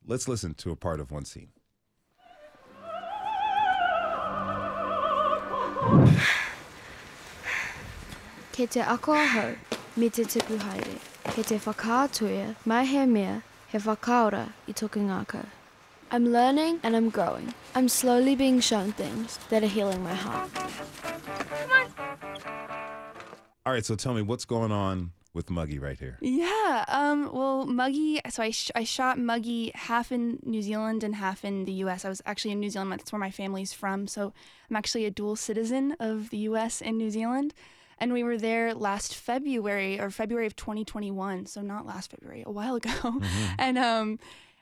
[0.06, 1.48] Let's listen to a part of one scene.
[9.96, 10.98] Me te tipu haere.
[12.64, 15.57] Mai he mea, he whakaora i toku ngākau.
[16.10, 17.52] I'm learning and I'm growing.
[17.74, 20.50] I'm slowly being shown things that are healing my heart.
[20.54, 21.92] Come on,
[23.66, 26.16] All right, so tell me what's going on with Muggy right here.
[26.22, 26.84] Yeah.
[26.88, 28.20] Um, well, Muggy.
[28.30, 32.04] So I, sh- I shot Muggy half in New Zealand and half in the U.S.
[32.04, 32.90] I was actually in New Zealand.
[32.92, 34.06] That's where my family's from.
[34.08, 34.32] So
[34.70, 36.80] I'm actually a dual citizen of the U.S.
[36.80, 37.52] and New Zealand.
[37.98, 41.46] And we were there last February or February of 2021.
[41.46, 43.20] So not last February, a while ago.
[43.58, 44.18] And um,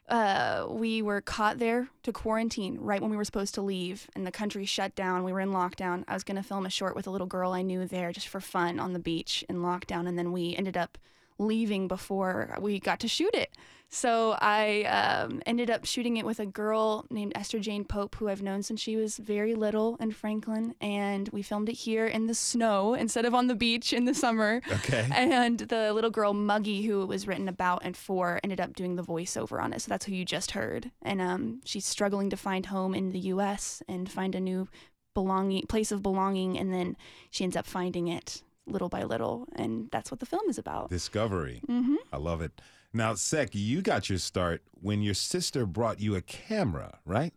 [0.08, 4.26] uh, we were caught there to quarantine right when we were supposed to leave, and
[4.26, 5.24] the country shut down.
[5.24, 6.04] We were in lockdown.
[6.06, 8.28] I was going to film a short with a little girl I knew there just
[8.28, 10.98] for fun on the beach in lockdown, and then we ended up
[11.38, 13.50] leaving before we got to shoot it.
[13.88, 18.28] So I um, ended up shooting it with a girl named Esther Jane Pope, who
[18.28, 20.74] I've known since she was very little in Franklin.
[20.80, 24.14] And we filmed it here in the snow instead of on the beach in the
[24.14, 24.60] summer.
[24.70, 25.08] Okay.
[25.12, 28.96] And the little girl Muggy, who it was written about and for, ended up doing
[28.96, 29.80] the voiceover on it.
[29.82, 30.90] So that's who you just heard.
[31.02, 33.82] And um, she's struggling to find home in the U.S.
[33.88, 34.68] and find a new
[35.14, 36.58] belonging place of belonging.
[36.58, 36.96] And then
[37.30, 39.46] she ends up finding it little by little.
[39.54, 40.90] And that's what the film is about.
[40.90, 41.62] Discovery.
[41.68, 41.96] Mhm.
[42.12, 42.60] I love it.
[42.92, 47.34] Now, Seck, you got your start when your sister brought you a camera, right?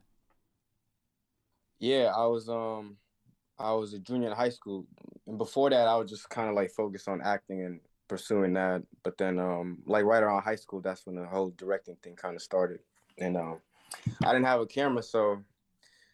[1.79, 2.97] Yeah, I was um
[3.57, 4.85] I was a junior in high school.
[5.27, 8.83] And before that I was just kinda like focused on acting and pursuing that.
[9.03, 12.39] But then um like right around high school that's when the whole directing thing kinda
[12.39, 12.79] started.
[13.17, 13.59] And um
[14.23, 15.43] I didn't have a camera, so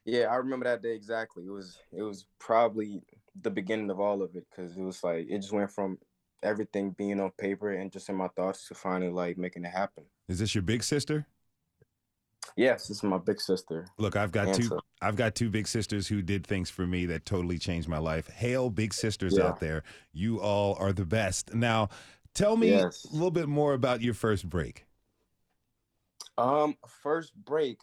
[0.06, 1.46] yeah, I remember that day exactly.
[1.46, 3.02] It was it was probably
[3.42, 5.98] the beginning of all of it because it was like it just went from
[6.44, 10.06] everything being on paper and just in my thoughts to finally like making it happen.
[10.28, 11.28] Is this your big sister?
[12.56, 13.88] Yes, this is my big sister.
[13.98, 14.80] Look, I've got two.
[15.02, 18.28] I've got two big sisters who did things for me that totally changed my life.
[18.30, 19.48] Hail, big sisters Yeah.
[19.48, 19.84] out there!
[20.14, 21.54] You all are the best.
[21.54, 21.90] Now,
[22.34, 23.06] tell me Yes.
[23.06, 24.86] a little bit more about your first break.
[26.38, 27.80] Um, first break,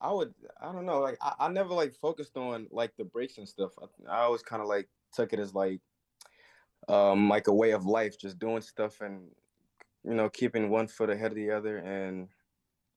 [0.00, 3.38] I would, I don't know, like I, I never like focused on like the breaks
[3.38, 3.72] and stuff.
[3.80, 5.80] I, I always kind of like took it as like,
[6.88, 9.22] um, like a way of life, just doing stuff and
[10.04, 12.28] you know keeping one foot ahead of the other, and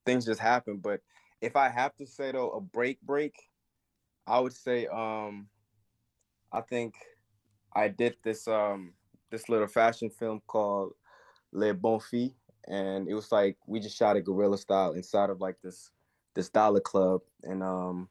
[0.06, 0.78] things just happen.
[0.78, 1.00] But
[1.40, 3.34] if I have to say though, a break break,
[4.26, 5.48] I would say, um,
[6.52, 6.94] I think
[7.74, 8.92] I did this um
[9.30, 10.92] this little fashion film called
[11.52, 12.34] Le Filles,
[12.68, 15.90] and it was like we just shot it guerrilla style inside of like this
[16.34, 18.08] this dollar club, and um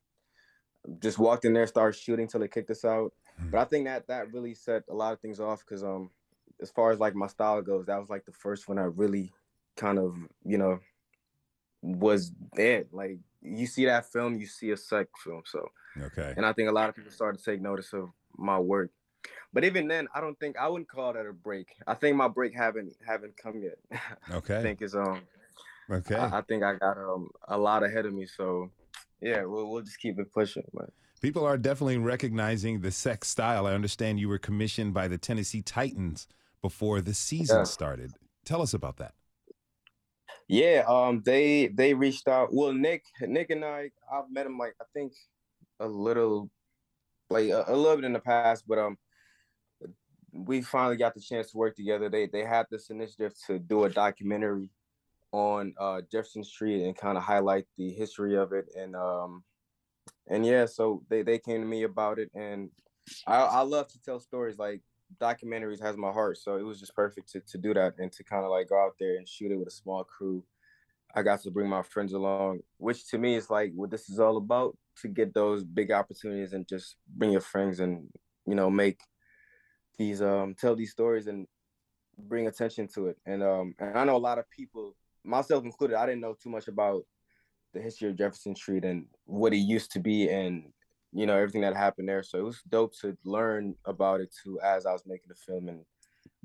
[1.00, 3.14] just walked in there, started shooting till they kicked us out.
[3.52, 6.10] But I think that that really set a lot of things off because um
[6.62, 9.32] as far as like my style goes, that was like the first one I really
[9.78, 10.80] kind of you know
[11.82, 12.86] was there.
[12.92, 15.68] Like you see that film, you see a Seck film, so
[16.00, 16.34] Okay.
[16.38, 18.92] and I think a lot of people started to take notice of my work.
[19.54, 21.76] But even then, I don't think I wouldn't call that a break.
[21.86, 23.78] I think my break haven't haven't come yet.
[24.32, 24.58] Okay.
[24.58, 25.22] I think it's um
[25.92, 26.16] Okay.
[26.16, 28.26] I, I think I got um a lot ahead of me.
[28.26, 28.72] So
[29.22, 30.64] yeah, we'll we'll just keep it pushing.
[30.74, 30.90] But
[31.22, 33.68] People are definitely recognizing the Seck's style.
[33.68, 36.28] I understand you were commissioned by the Tennessee Titans
[36.62, 37.64] before the season Yeah.
[37.64, 38.14] started.
[38.46, 39.14] Tell us about that.
[40.48, 42.54] yeah, um they they reached out.
[42.54, 45.14] Well, Nick Nick and I I've met him like I think
[45.80, 46.50] a little
[47.30, 48.98] like a, a little bit in the past, but um
[50.34, 52.10] we finally got the chance to work together.
[52.10, 54.70] They they had this initiative to do a documentary
[55.32, 58.66] on uh, Jefferson Street and kind of highlight the history of it.
[58.78, 59.44] And um,
[60.28, 62.70] and yeah, so they they came to me about it, and
[63.28, 64.58] I I love to tell stories.
[64.58, 64.82] Like
[65.20, 68.24] documentaries has my heart, so it was just perfect to to do that and to
[68.24, 70.44] kind of like go out there and shoot it with a small crew.
[71.14, 74.20] I got to bring my friends along, which to me is like what this is
[74.20, 78.08] all about to get those big opportunities and just bring your friends and
[78.48, 79.02] you know make
[79.98, 81.48] these um tell these stories and
[82.18, 83.18] bring attention to it.
[83.26, 86.50] And um and I know a lot of people, myself included, I didn't know too
[86.50, 87.04] much about
[87.74, 90.66] the history of Jefferson Street and what it used to be and
[91.14, 92.24] you know everything that happened there.
[92.24, 95.68] So it was dope to learn about it too as I was making the film
[95.68, 95.86] and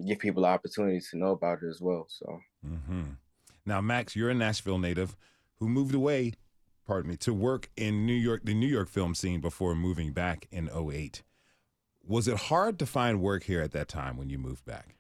[0.07, 2.07] give people the opportunity to know about it as well.
[2.09, 3.11] So hmm
[3.65, 5.17] Now, Max, you're a Nashville native
[5.59, 6.35] who moved away,
[6.87, 10.47] pardon me, to work in New York, the New York film scene before moving back
[10.51, 11.23] in 08.
[12.07, 14.97] Was it hard to find work here at that time when you moved back?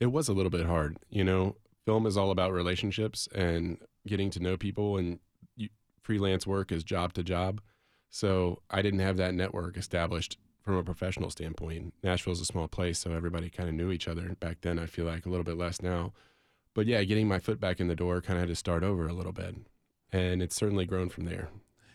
[0.00, 0.96] It was a little bit hard.
[1.10, 1.56] You know,
[1.88, 5.18] film is all about relationships and getting to know people, and
[5.56, 5.70] you,
[6.02, 7.62] freelance work is job to job.
[8.10, 11.94] So I didn't have that network established from a professional standpoint.
[12.02, 14.78] Nashville's a small place, so everybody kind of knew each other back then.
[14.78, 16.12] I feel like a little bit less now.
[16.74, 19.08] But yeah, getting my foot back in the door kind of had to start over
[19.08, 19.56] a little bit.
[20.12, 21.48] And it's certainly grown from there.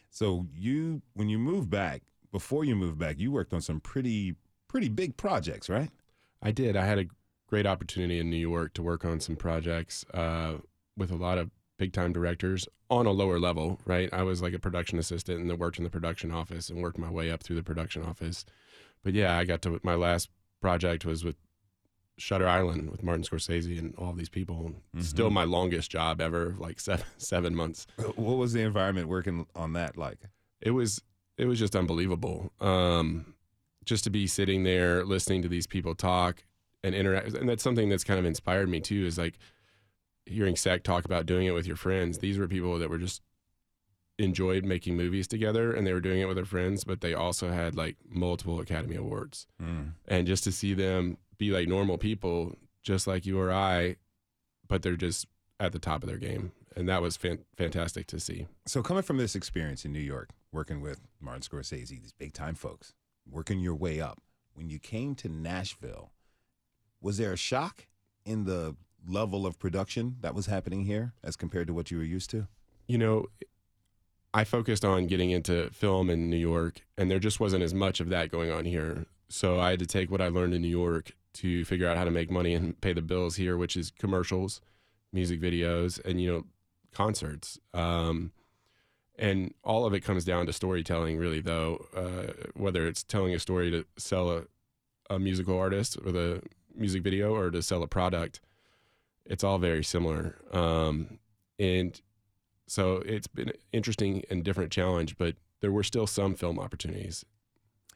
[0.09, 4.37] So you, when you moved back, before you moved back, you worked on some pretty,
[4.67, 5.91] pretty big projects, right?
[6.41, 6.75] I did.
[6.75, 7.05] I had a
[7.47, 10.53] great opportunity in New York to work on some projects uh,
[10.97, 14.09] with a lot of big time directors on a lower level, right?
[14.13, 16.97] I was like a production assistant and then worked in the production office and worked
[16.97, 18.45] my way up through the production office.
[19.03, 20.29] But yeah, I got to my last
[20.61, 21.35] project was with
[22.17, 24.75] Shutter Island with Martin Scorsese and all these people.
[24.99, 25.33] Still Mhm.
[25.33, 27.87] my longest job ever, like seven seven months.
[28.15, 30.19] What was the environment working on that like?
[30.61, 31.01] It was
[31.37, 32.53] it was just unbelievable.
[32.61, 33.33] Um,
[33.83, 36.43] just to be sitting there listening to these people talk
[36.83, 39.05] and interact, and that's something that's kind of inspired me too.
[39.05, 39.37] Is like
[40.25, 42.19] hearing Seck talk about doing it with your friends.
[42.19, 43.21] These were people that were just
[44.19, 47.49] enjoyed making movies together, and they were doing it with their friends, but they also
[47.51, 49.93] had like multiple Academy Awards, Mm.
[50.07, 53.95] and just to see them be like normal people, just like you or I,
[54.67, 55.25] but they're just
[55.59, 58.47] at the top of their game, and that was fan- fantastic to see.
[58.67, 62.53] So coming from this experience in New York, working with Martin Scorsese, these big time
[62.55, 62.93] folks,
[63.29, 64.21] working your way up,
[64.53, 66.11] when you came to Nashville,
[67.03, 67.85] was there a shock
[68.25, 68.75] in the
[69.07, 72.47] level of production that was happening here as compared to what you were used to?
[72.87, 73.27] you know,
[74.33, 77.99] I focused on getting into film in New York, and there just wasn't as much
[77.99, 79.05] of that going on here.
[79.29, 82.03] So I had to take what I learned in New York to figure out how
[82.03, 84.61] to make money and pay the bills here, which is commercials,
[85.11, 86.43] music videos, and you know,
[86.91, 87.59] concerts.
[87.73, 88.31] Um,
[89.17, 91.39] and all of it comes down to storytelling, really.
[91.39, 94.43] Though, uh, whether it's telling a story to sell a,
[95.09, 96.41] a musical artist or a
[96.75, 98.41] music video or to sell a product,
[99.25, 100.37] it's all very similar.
[100.51, 101.19] Um,
[101.59, 101.99] and
[102.67, 107.23] so it's been an interesting and different challenge, but there were still some film opportunities.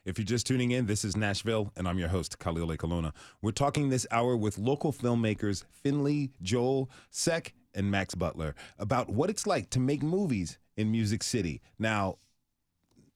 [0.04, 3.12] If you're just tuning in, this is Nashville, and I'm your host, Khalil Ekulona.
[3.42, 9.28] We're talking this hour with local filmmakers Phynley, Joel, Seck, and Max Butler about what
[9.28, 11.60] it's like to make movies in Music City.
[11.78, 12.16] Now,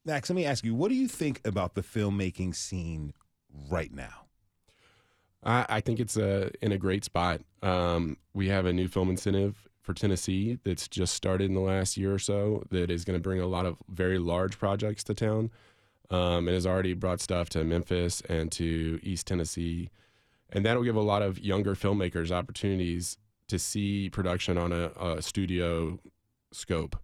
[0.04, 3.14] Max, let me ask you, what do you think about the filmmaking scene
[3.70, 4.22] right now?
[5.45, 7.40] I, I think it's a, in a great spot.
[7.62, 11.97] Um, we have a new film incentive for Tennessee that's just started in the last
[11.97, 15.14] year or so that is going to bring a lot of very large projects to
[15.14, 15.51] town
[16.11, 19.90] um, and has already brought stuff to Memphis and to East Tennessee.
[20.51, 23.16] And that'll give a lot of younger filmmakers opportunities
[23.49, 25.99] to see production on a, a studio
[26.53, 26.97] scope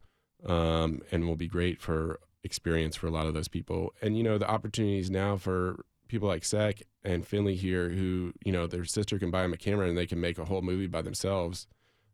[0.47, 3.93] um, and will be great for experience for a lot of those people.
[4.01, 8.53] And, you know, the opportunities now for people like Seck and Phynley here who, you
[8.53, 10.87] know, their sister can buy them a camera and they can make a whole movie
[10.87, 11.67] by themselves.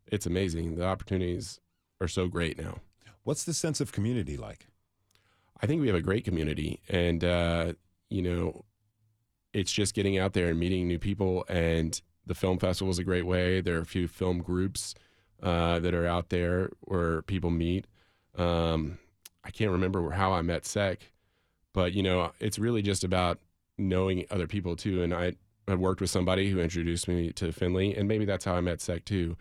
[0.07, 0.75] It's amazing.
[0.75, 1.59] The opportunities
[1.99, 2.79] are so great now.
[3.23, 4.67] What's the sense of community like?
[5.61, 7.73] I think we have a great community, and uh,
[8.09, 8.65] you know,
[9.53, 11.45] it's just getting out there and meeting new people.
[11.47, 13.61] And the film festival is a great way.
[13.61, 14.93] There are a few film groups
[15.41, 17.87] uh, that are out there where people meet.
[18.37, 18.99] Um,
[19.43, 21.11] I can't remember how I met Seck,
[21.73, 23.39] but you know, it's really just about
[23.77, 25.03] knowing other people too.
[25.03, 25.33] And I
[25.67, 28.81] had worked with somebody who introduced me to Phynley, and maybe that's how I met
[28.81, 29.35] Seck too.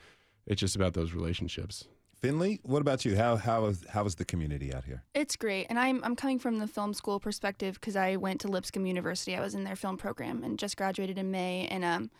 [0.47, 1.87] It's just about those relationships.
[2.24, 3.16] Phynley, what about you?
[3.16, 5.03] How how is how is the community out here?
[5.14, 8.49] It's great, and I'm I'm coming from the film school perspective because I went to
[8.49, 9.37] Lipscomb University.
[9.37, 11.66] I was in their film program and just graduated in May.
[11.70, 12.11] And um,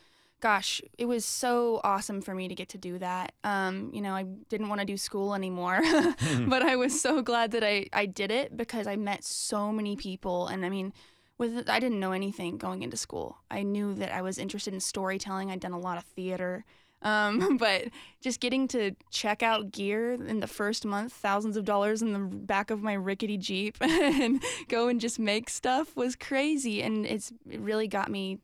[0.41, 3.33] gosh, it was so awesome for me to get to do that.
[3.45, 5.81] Um, you know, I didn't want to do school anymore,
[6.47, 9.97] but I was so glad that I I did it because I met so many
[9.97, 10.49] people.
[10.49, 10.93] And I mean,
[11.39, 13.39] with I didn't know anything going into school.
[13.51, 15.51] I knew that I was interested in storytelling.
[15.51, 16.64] I'd done a lot of theater.
[17.03, 17.89] Um, but
[18.20, 22.18] just getting to check out gear in the first month, thousands of dollars in the
[22.18, 26.82] back of my rickety Jeep, and go and just make stuff was crazy.
[26.82, 28.39] And it's it really got me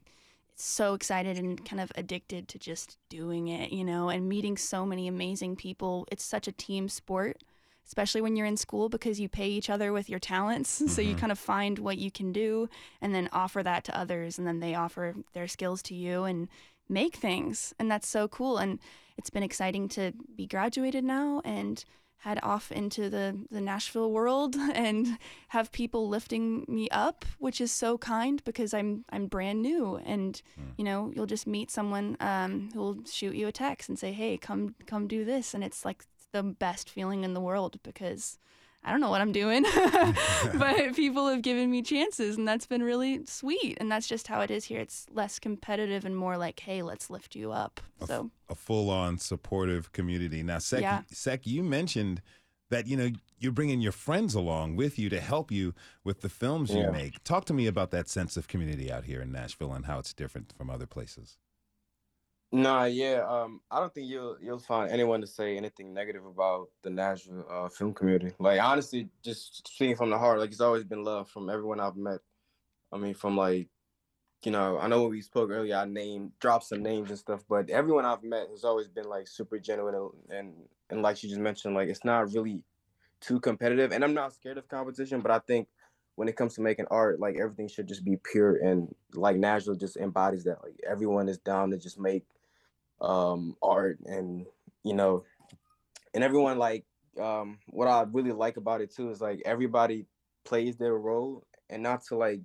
[0.56, 4.84] so excited and kind of addicted to just doing it, you know, and meeting so
[4.84, 6.06] many amazing people.
[6.12, 7.42] It's such a team sport,
[7.90, 10.70] especially when you're in school because you pay each other with your talents.
[10.94, 11.18] So you Mhm.
[11.22, 12.68] kind of find what you can do
[13.02, 16.48] and then offer that to others, and then they offer their skills to you and
[16.88, 17.74] make things.
[17.78, 18.58] And that's so cool.
[18.58, 18.78] And
[19.18, 21.84] it's been exciting to be graduated now and
[22.18, 24.54] head off into the, the Nashville world
[24.86, 25.18] and
[25.48, 30.40] have people lifting me up, which is so kind because I'm I'm brand new and
[30.78, 34.36] you know, you'll just meet someone um, who'll shoot you a text and say, Hey,
[34.38, 38.38] come come do this and it's like the best feeling in the world because
[38.82, 39.64] I don't know what I'm doing.
[40.54, 43.76] but people have given me chances and that's been really sweet.
[43.80, 44.80] And that's just how it is here.
[44.80, 47.80] It's less competitive and more like, hey, let's lift you up.
[48.06, 50.42] So A full on supportive community.
[50.42, 51.02] Now, Seck, Yeah.
[51.10, 52.22] Seck, you mentioned
[52.70, 55.74] that you know you're bringing your friends along with you to help you
[56.04, 57.22] with the films you make.
[57.24, 60.12] Talk to me about that sense of community out here in Nashville and how it's
[60.12, 61.36] different from other places.
[62.52, 63.24] Nah, yeah.
[63.28, 67.46] Um, I don't think you'll you'll find anyone to say anything negative about the Nashville
[67.48, 68.34] uh, film community.
[68.40, 71.96] Like honestly, just speaking from the heart, like it's always been love from everyone I've
[71.96, 72.18] met.
[72.92, 73.68] I mean, from like,
[74.42, 77.70] you know, I know we spoke earlier, I named dropped some names and stuff, but
[77.70, 80.54] everyone I've met has always been like super genuine and and,
[80.90, 82.64] and like you just mentioned, like it's not really
[83.20, 83.92] too competitive.
[83.92, 85.68] And I'm not scared of competition, but I think
[86.16, 89.76] when it comes to making art, like everything should just be pure and like Nashville
[89.76, 90.58] just embodies that.
[90.64, 92.24] Like everyone is down to just make
[93.00, 94.46] um art and
[94.84, 95.24] you know
[96.14, 96.84] and everyone like
[97.20, 100.06] um what I really like about it too is like everybody
[100.44, 102.40] plays their role and not to like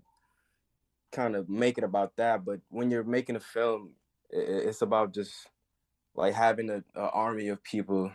[1.15, 3.91] kind of make it about that, but when you're making a film,
[4.29, 5.47] it's about just
[6.13, 8.11] like having a, a army of people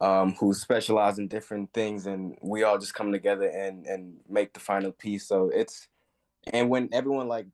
[0.00, 4.54] um, who specialize in different things, and we all just come together and and make
[4.54, 5.26] the final piece.
[5.26, 5.88] So it's
[6.52, 7.46] and when everyone like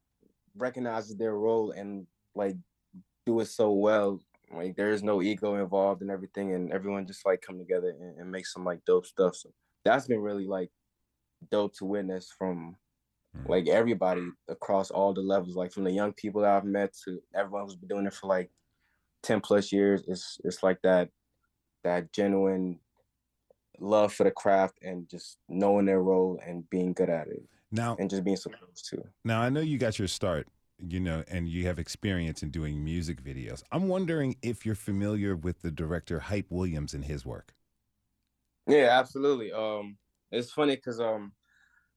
[0.57, 2.57] recognizes their role and like
[3.27, 4.21] do it so well,
[4.53, 8.19] like there is no ego involved and everything, and everyone just like come together and,
[8.19, 9.37] and make some like dope stuff.
[9.37, 9.51] So
[9.85, 10.71] that's been really like
[11.51, 12.77] dope to witness from
[13.37, 13.49] mm.
[13.49, 17.21] like everybody across all the levels, like from the young people that I've met to
[17.35, 18.51] everyone who's been doing it for like
[19.23, 20.03] 10 plus years.
[20.07, 21.11] It's it's like that
[21.83, 22.79] that genuine
[23.81, 27.43] love for the craft and just knowing their role and being good at it.
[27.73, 29.03] Now and just being supposed to.
[29.25, 30.47] Now I know you got your start,
[30.89, 33.63] you know, and you have experience in doing music videos.
[33.73, 37.55] I'm wondering if you're familiar with the director Hype Williams and his work.
[38.67, 39.53] Yeah, absolutely.
[39.53, 39.99] Um,
[40.31, 41.33] it's funny because um,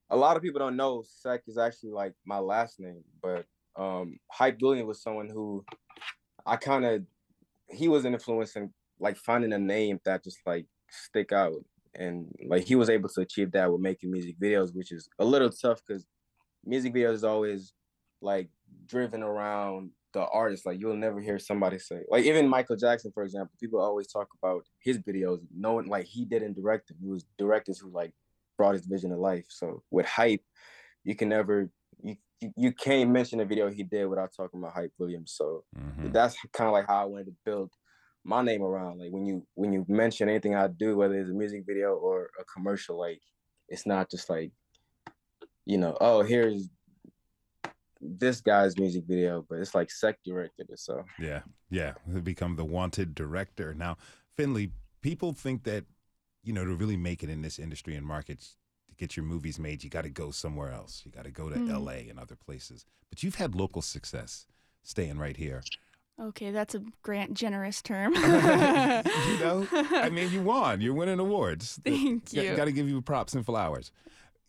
[0.10, 3.46] a lot of people don't know Seck is actually like my last name, but
[3.78, 5.64] um, Hype Williams was someone who
[6.46, 7.04] I kind of
[7.70, 11.64] he was an influence in like finding a name that just like stick out
[11.96, 15.26] and like he was able to achieve that with making music videos which is a
[15.26, 16.06] little tough because
[16.66, 17.74] music videos is always
[18.22, 18.50] like
[18.86, 23.24] driven around the artist like you'll never hear somebody say like even michael jackson for
[23.24, 27.26] example people always talk about his videos knowing like he didn't direct them it was
[27.38, 28.12] directors who like
[28.58, 30.42] brought his vision to life so with hype
[31.04, 31.70] you can never
[32.02, 32.16] you
[32.56, 36.12] you can't mention a video he did without talking about hype williams so mm-hmm.
[36.12, 37.70] that's kind of like how i wanted to build
[38.28, 39.00] my name around.
[39.00, 42.30] Like when you when you mention anything I do, whether it's a music video or
[42.40, 43.22] a commercial, like
[43.70, 44.52] it's not just like,
[45.66, 46.70] you know, oh here's
[48.02, 50.80] this guy's music video, but it's like Seck directed it.
[50.80, 51.94] So yeah, yeah,
[52.24, 53.74] become the wanted director.
[53.74, 53.98] Now,
[54.38, 54.72] Phynley,
[55.02, 55.86] people think that
[56.44, 58.56] you know to really make it in this industry and markets
[58.90, 61.02] to get your movies made, you got to go somewhere else.
[61.06, 61.72] You got to go to mm.
[61.72, 62.08] L.A.
[62.10, 62.86] and other places.
[63.10, 64.48] But you've had local success
[64.84, 65.64] staying right here.
[66.20, 68.14] Okay, that's a grant generous term.
[68.16, 70.82] you know, I mean, you won.
[70.82, 71.80] You're winning awards.
[71.86, 72.56] Thank you.
[72.56, 73.92] Got to give you props and flowers.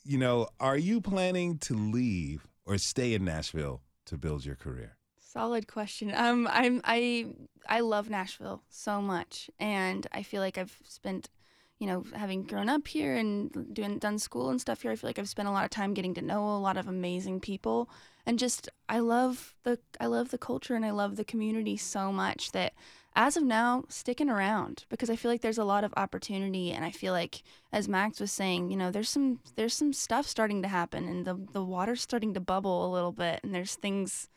[0.05, 4.97] You know, are you planning to leave or stay in Nashville to build your career?
[5.19, 6.13] Solid question.
[6.15, 7.27] Um, I'm I
[7.69, 11.31] I love Nashville so much, and I feel like I've spent
[11.79, 15.09] you know, having grown up here and doing done school and stuff here, I feel
[15.09, 17.89] like I've spent a lot of time getting to know a lot of amazing people
[18.27, 22.13] and just I love the I love the culture and I love the community so
[22.13, 22.75] much that
[23.19, 26.85] as of now sticking around because I feel like there's a lot of opportunity and
[26.85, 27.43] I feel like
[27.73, 31.27] as Max was saying, you know, there's some there's some stuff starting to happen and
[31.27, 34.29] the the water's starting to bubble a little bit and there's things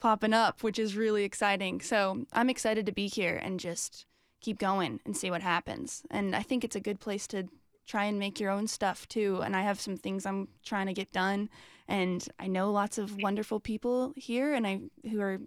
[0.00, 1.82] popping up which is really exciting.
[1.82, 4.06] So, I'm excited to be here and just
[4.40, 6.02] keep going and see what happens.
[6.10, 7.48] And I think it's a good place to
[7.86, 9.42] try and make your own stuff too.
[9.44, 11.50] And I have some things I'm trying to get done.
[11.88, 15.40] And I know lots of wonderful people here and I who are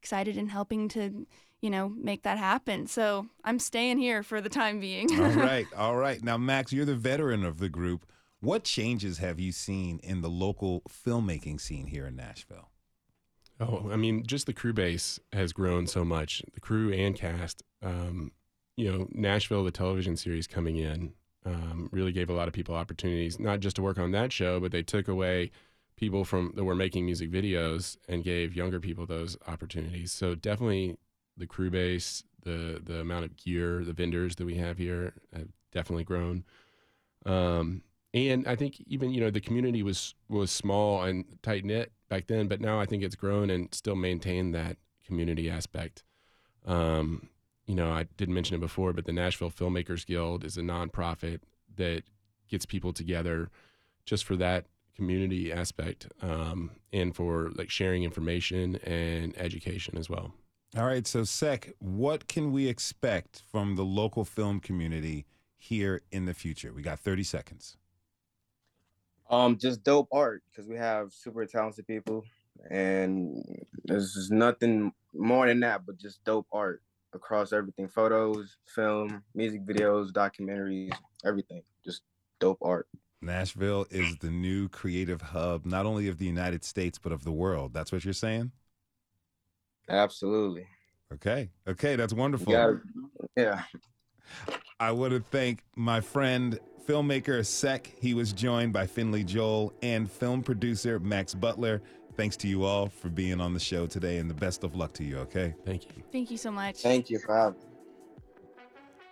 [0.00, 1.26] excited and helping to,
[1.60, 2.86] you know, make that happen.
[2.86, 5.12] So I'm staying here for the time being.
[5.20, 5.66] all right.
[5.76, 6.22] All right.
[6.22, 8.06] Now, Max, you're the veteran of the group.
[8.40, 12.70] What changes have you seen in the local filmmaking scene here in Nashville?
[13.60, 16.42] Oh, I mean, just the crew base has grown so much.
[16.54, 17.62] The crew and cast.
[17.82, 18.32] Um,
[18.76, 21.12] you know, Nashville, the television series coming in,
[21.44, 24.58] um, really gave a lot of people opportunities, not just to work on that show,
[24.60, 25.50] but they took away
[25.96, 30.12] people from that were making music videos and gave younger people those opportunities.
[30.12, 30.96] So definitely
[31.40, 35.48] the crew base, the the amount of gear, the vendors that we have here have
[35.72, 36.44] definitely grown.
[37.26, 37.82] Um,
[38.14, 42.26] and I think even you know the community was was small and tight knit back
[42.28, 46.04] then, but now I think it's grown and still maintained that community aspect.
[46.66, 47.28] Um,
[47.66, 51.40] you know, I didn't mention it before, but the Nashville Filmmakers Guild is a nonprofit
[51.76, 52.02] that
[52.48, 53.48] gets people together
[54.04, 54.66] just for that
[54.96, 60.34] community aspect um, and for like sharing information and education as well.
[60.76, 66.26] All right, so Seck, what can we expect from the local film community here in
[66.26, 66.72] the future?
[66.72, 67.76] We got 30 seconds.
[69.28, 72.24] Um, just dope art because we have super talented people,
[72.70, 73.44] and
[73.84, 76.82] there's nothing more than that, but just dope art
[77.14, 80.92] across everything photos, film, music videos, documentaries,
[81.24, 81.62] everything.
[81.84, 82.02] Just
[82.38, 82.86] dope art.
[83.20, 87.32] Nashville is the new creative hub, not only of the United States, but of the
[87.32, 87.74] world.
[87.74, 88.52] That's what you're saying?
[89.90, 90.66] Absolutely.
[91.14, 91.50] Okay.
[91.68, 91.96] Okay.
[91.96, 92.52] That's wonderful.
[92.52, 92.74] Yeah.
[93.36, 93.62] yeah.
[94.78, 97.92] I want to thank my friend filmmaker Seck.
[98.00, 101.82] He was joined by Phynley Joel and film producer Max Butler.
[102.16, 104.92] Thanks to you all for being on the show today, and the best of luck
[104.94, 105.54] to you, okay?
[105.64, 106.02] Thank you.
[106.12, 106.82] Thank you so much.
[106.82, 107.66] Thank you for having me.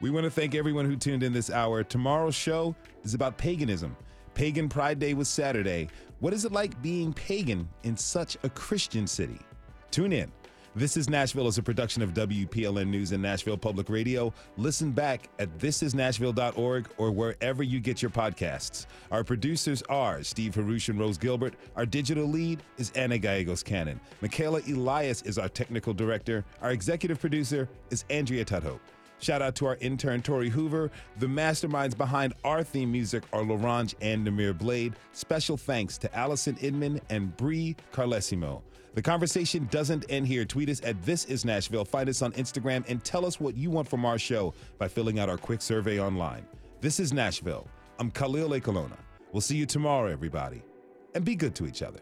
[0.00, 1.82] We want to thank everyone who tuned in this hour.
[1.82, 2.74] Tomorrow's show
[3.04, 3.96] is about paganism.
[4.34, 5.88] Pagan Pride Day was Saturday.
[6.20, 9.40] What is it like being pagan in such a Christian city?
[9.90, 10.30] Tune in.
[10.78, 14.32] This is Nashville is a production of WPLN News and Nashville Public Radio.
[14.56, 18.86] Listen back at thisisnashville.org or wherever you get your podcasts.
[19.10, 21.54] Our producers are Steve Harush and Rose Gilbert.
[21.74, 23.98] Our digital lead is Anna Gallegos Cannon.
[24.20, 26.44] Michaela Elias is our technical director.
[26.62, 28.78] Our executive producer is Andrea Tudhope.
[29.18, 30.92] Shout out to our intern, Tori Hoover.
[31.16, 34.94] The masterminds behind our theme music are Laurent and Namir Blade.
[35.10, 38.62] Special thanks to Allison Inman and Bree Carlesimo.
[38.98, 40.44] The conversation doesn't end here.
[40.44, 41.84] Tweet us at This Is Nashville.
[41.84, 45.20] Find us on Instagram and tell us what you want from our show by filling
[45.20, 46.44] out our quick survey online.
[46.80, 47.68] This is Nashville.
[48.00, 48.96] I'm Khalil Ekulona.
[49.30, 50.62] We'll see you tomorrow, everybody.
[51.14, 52.00] And be good to each other.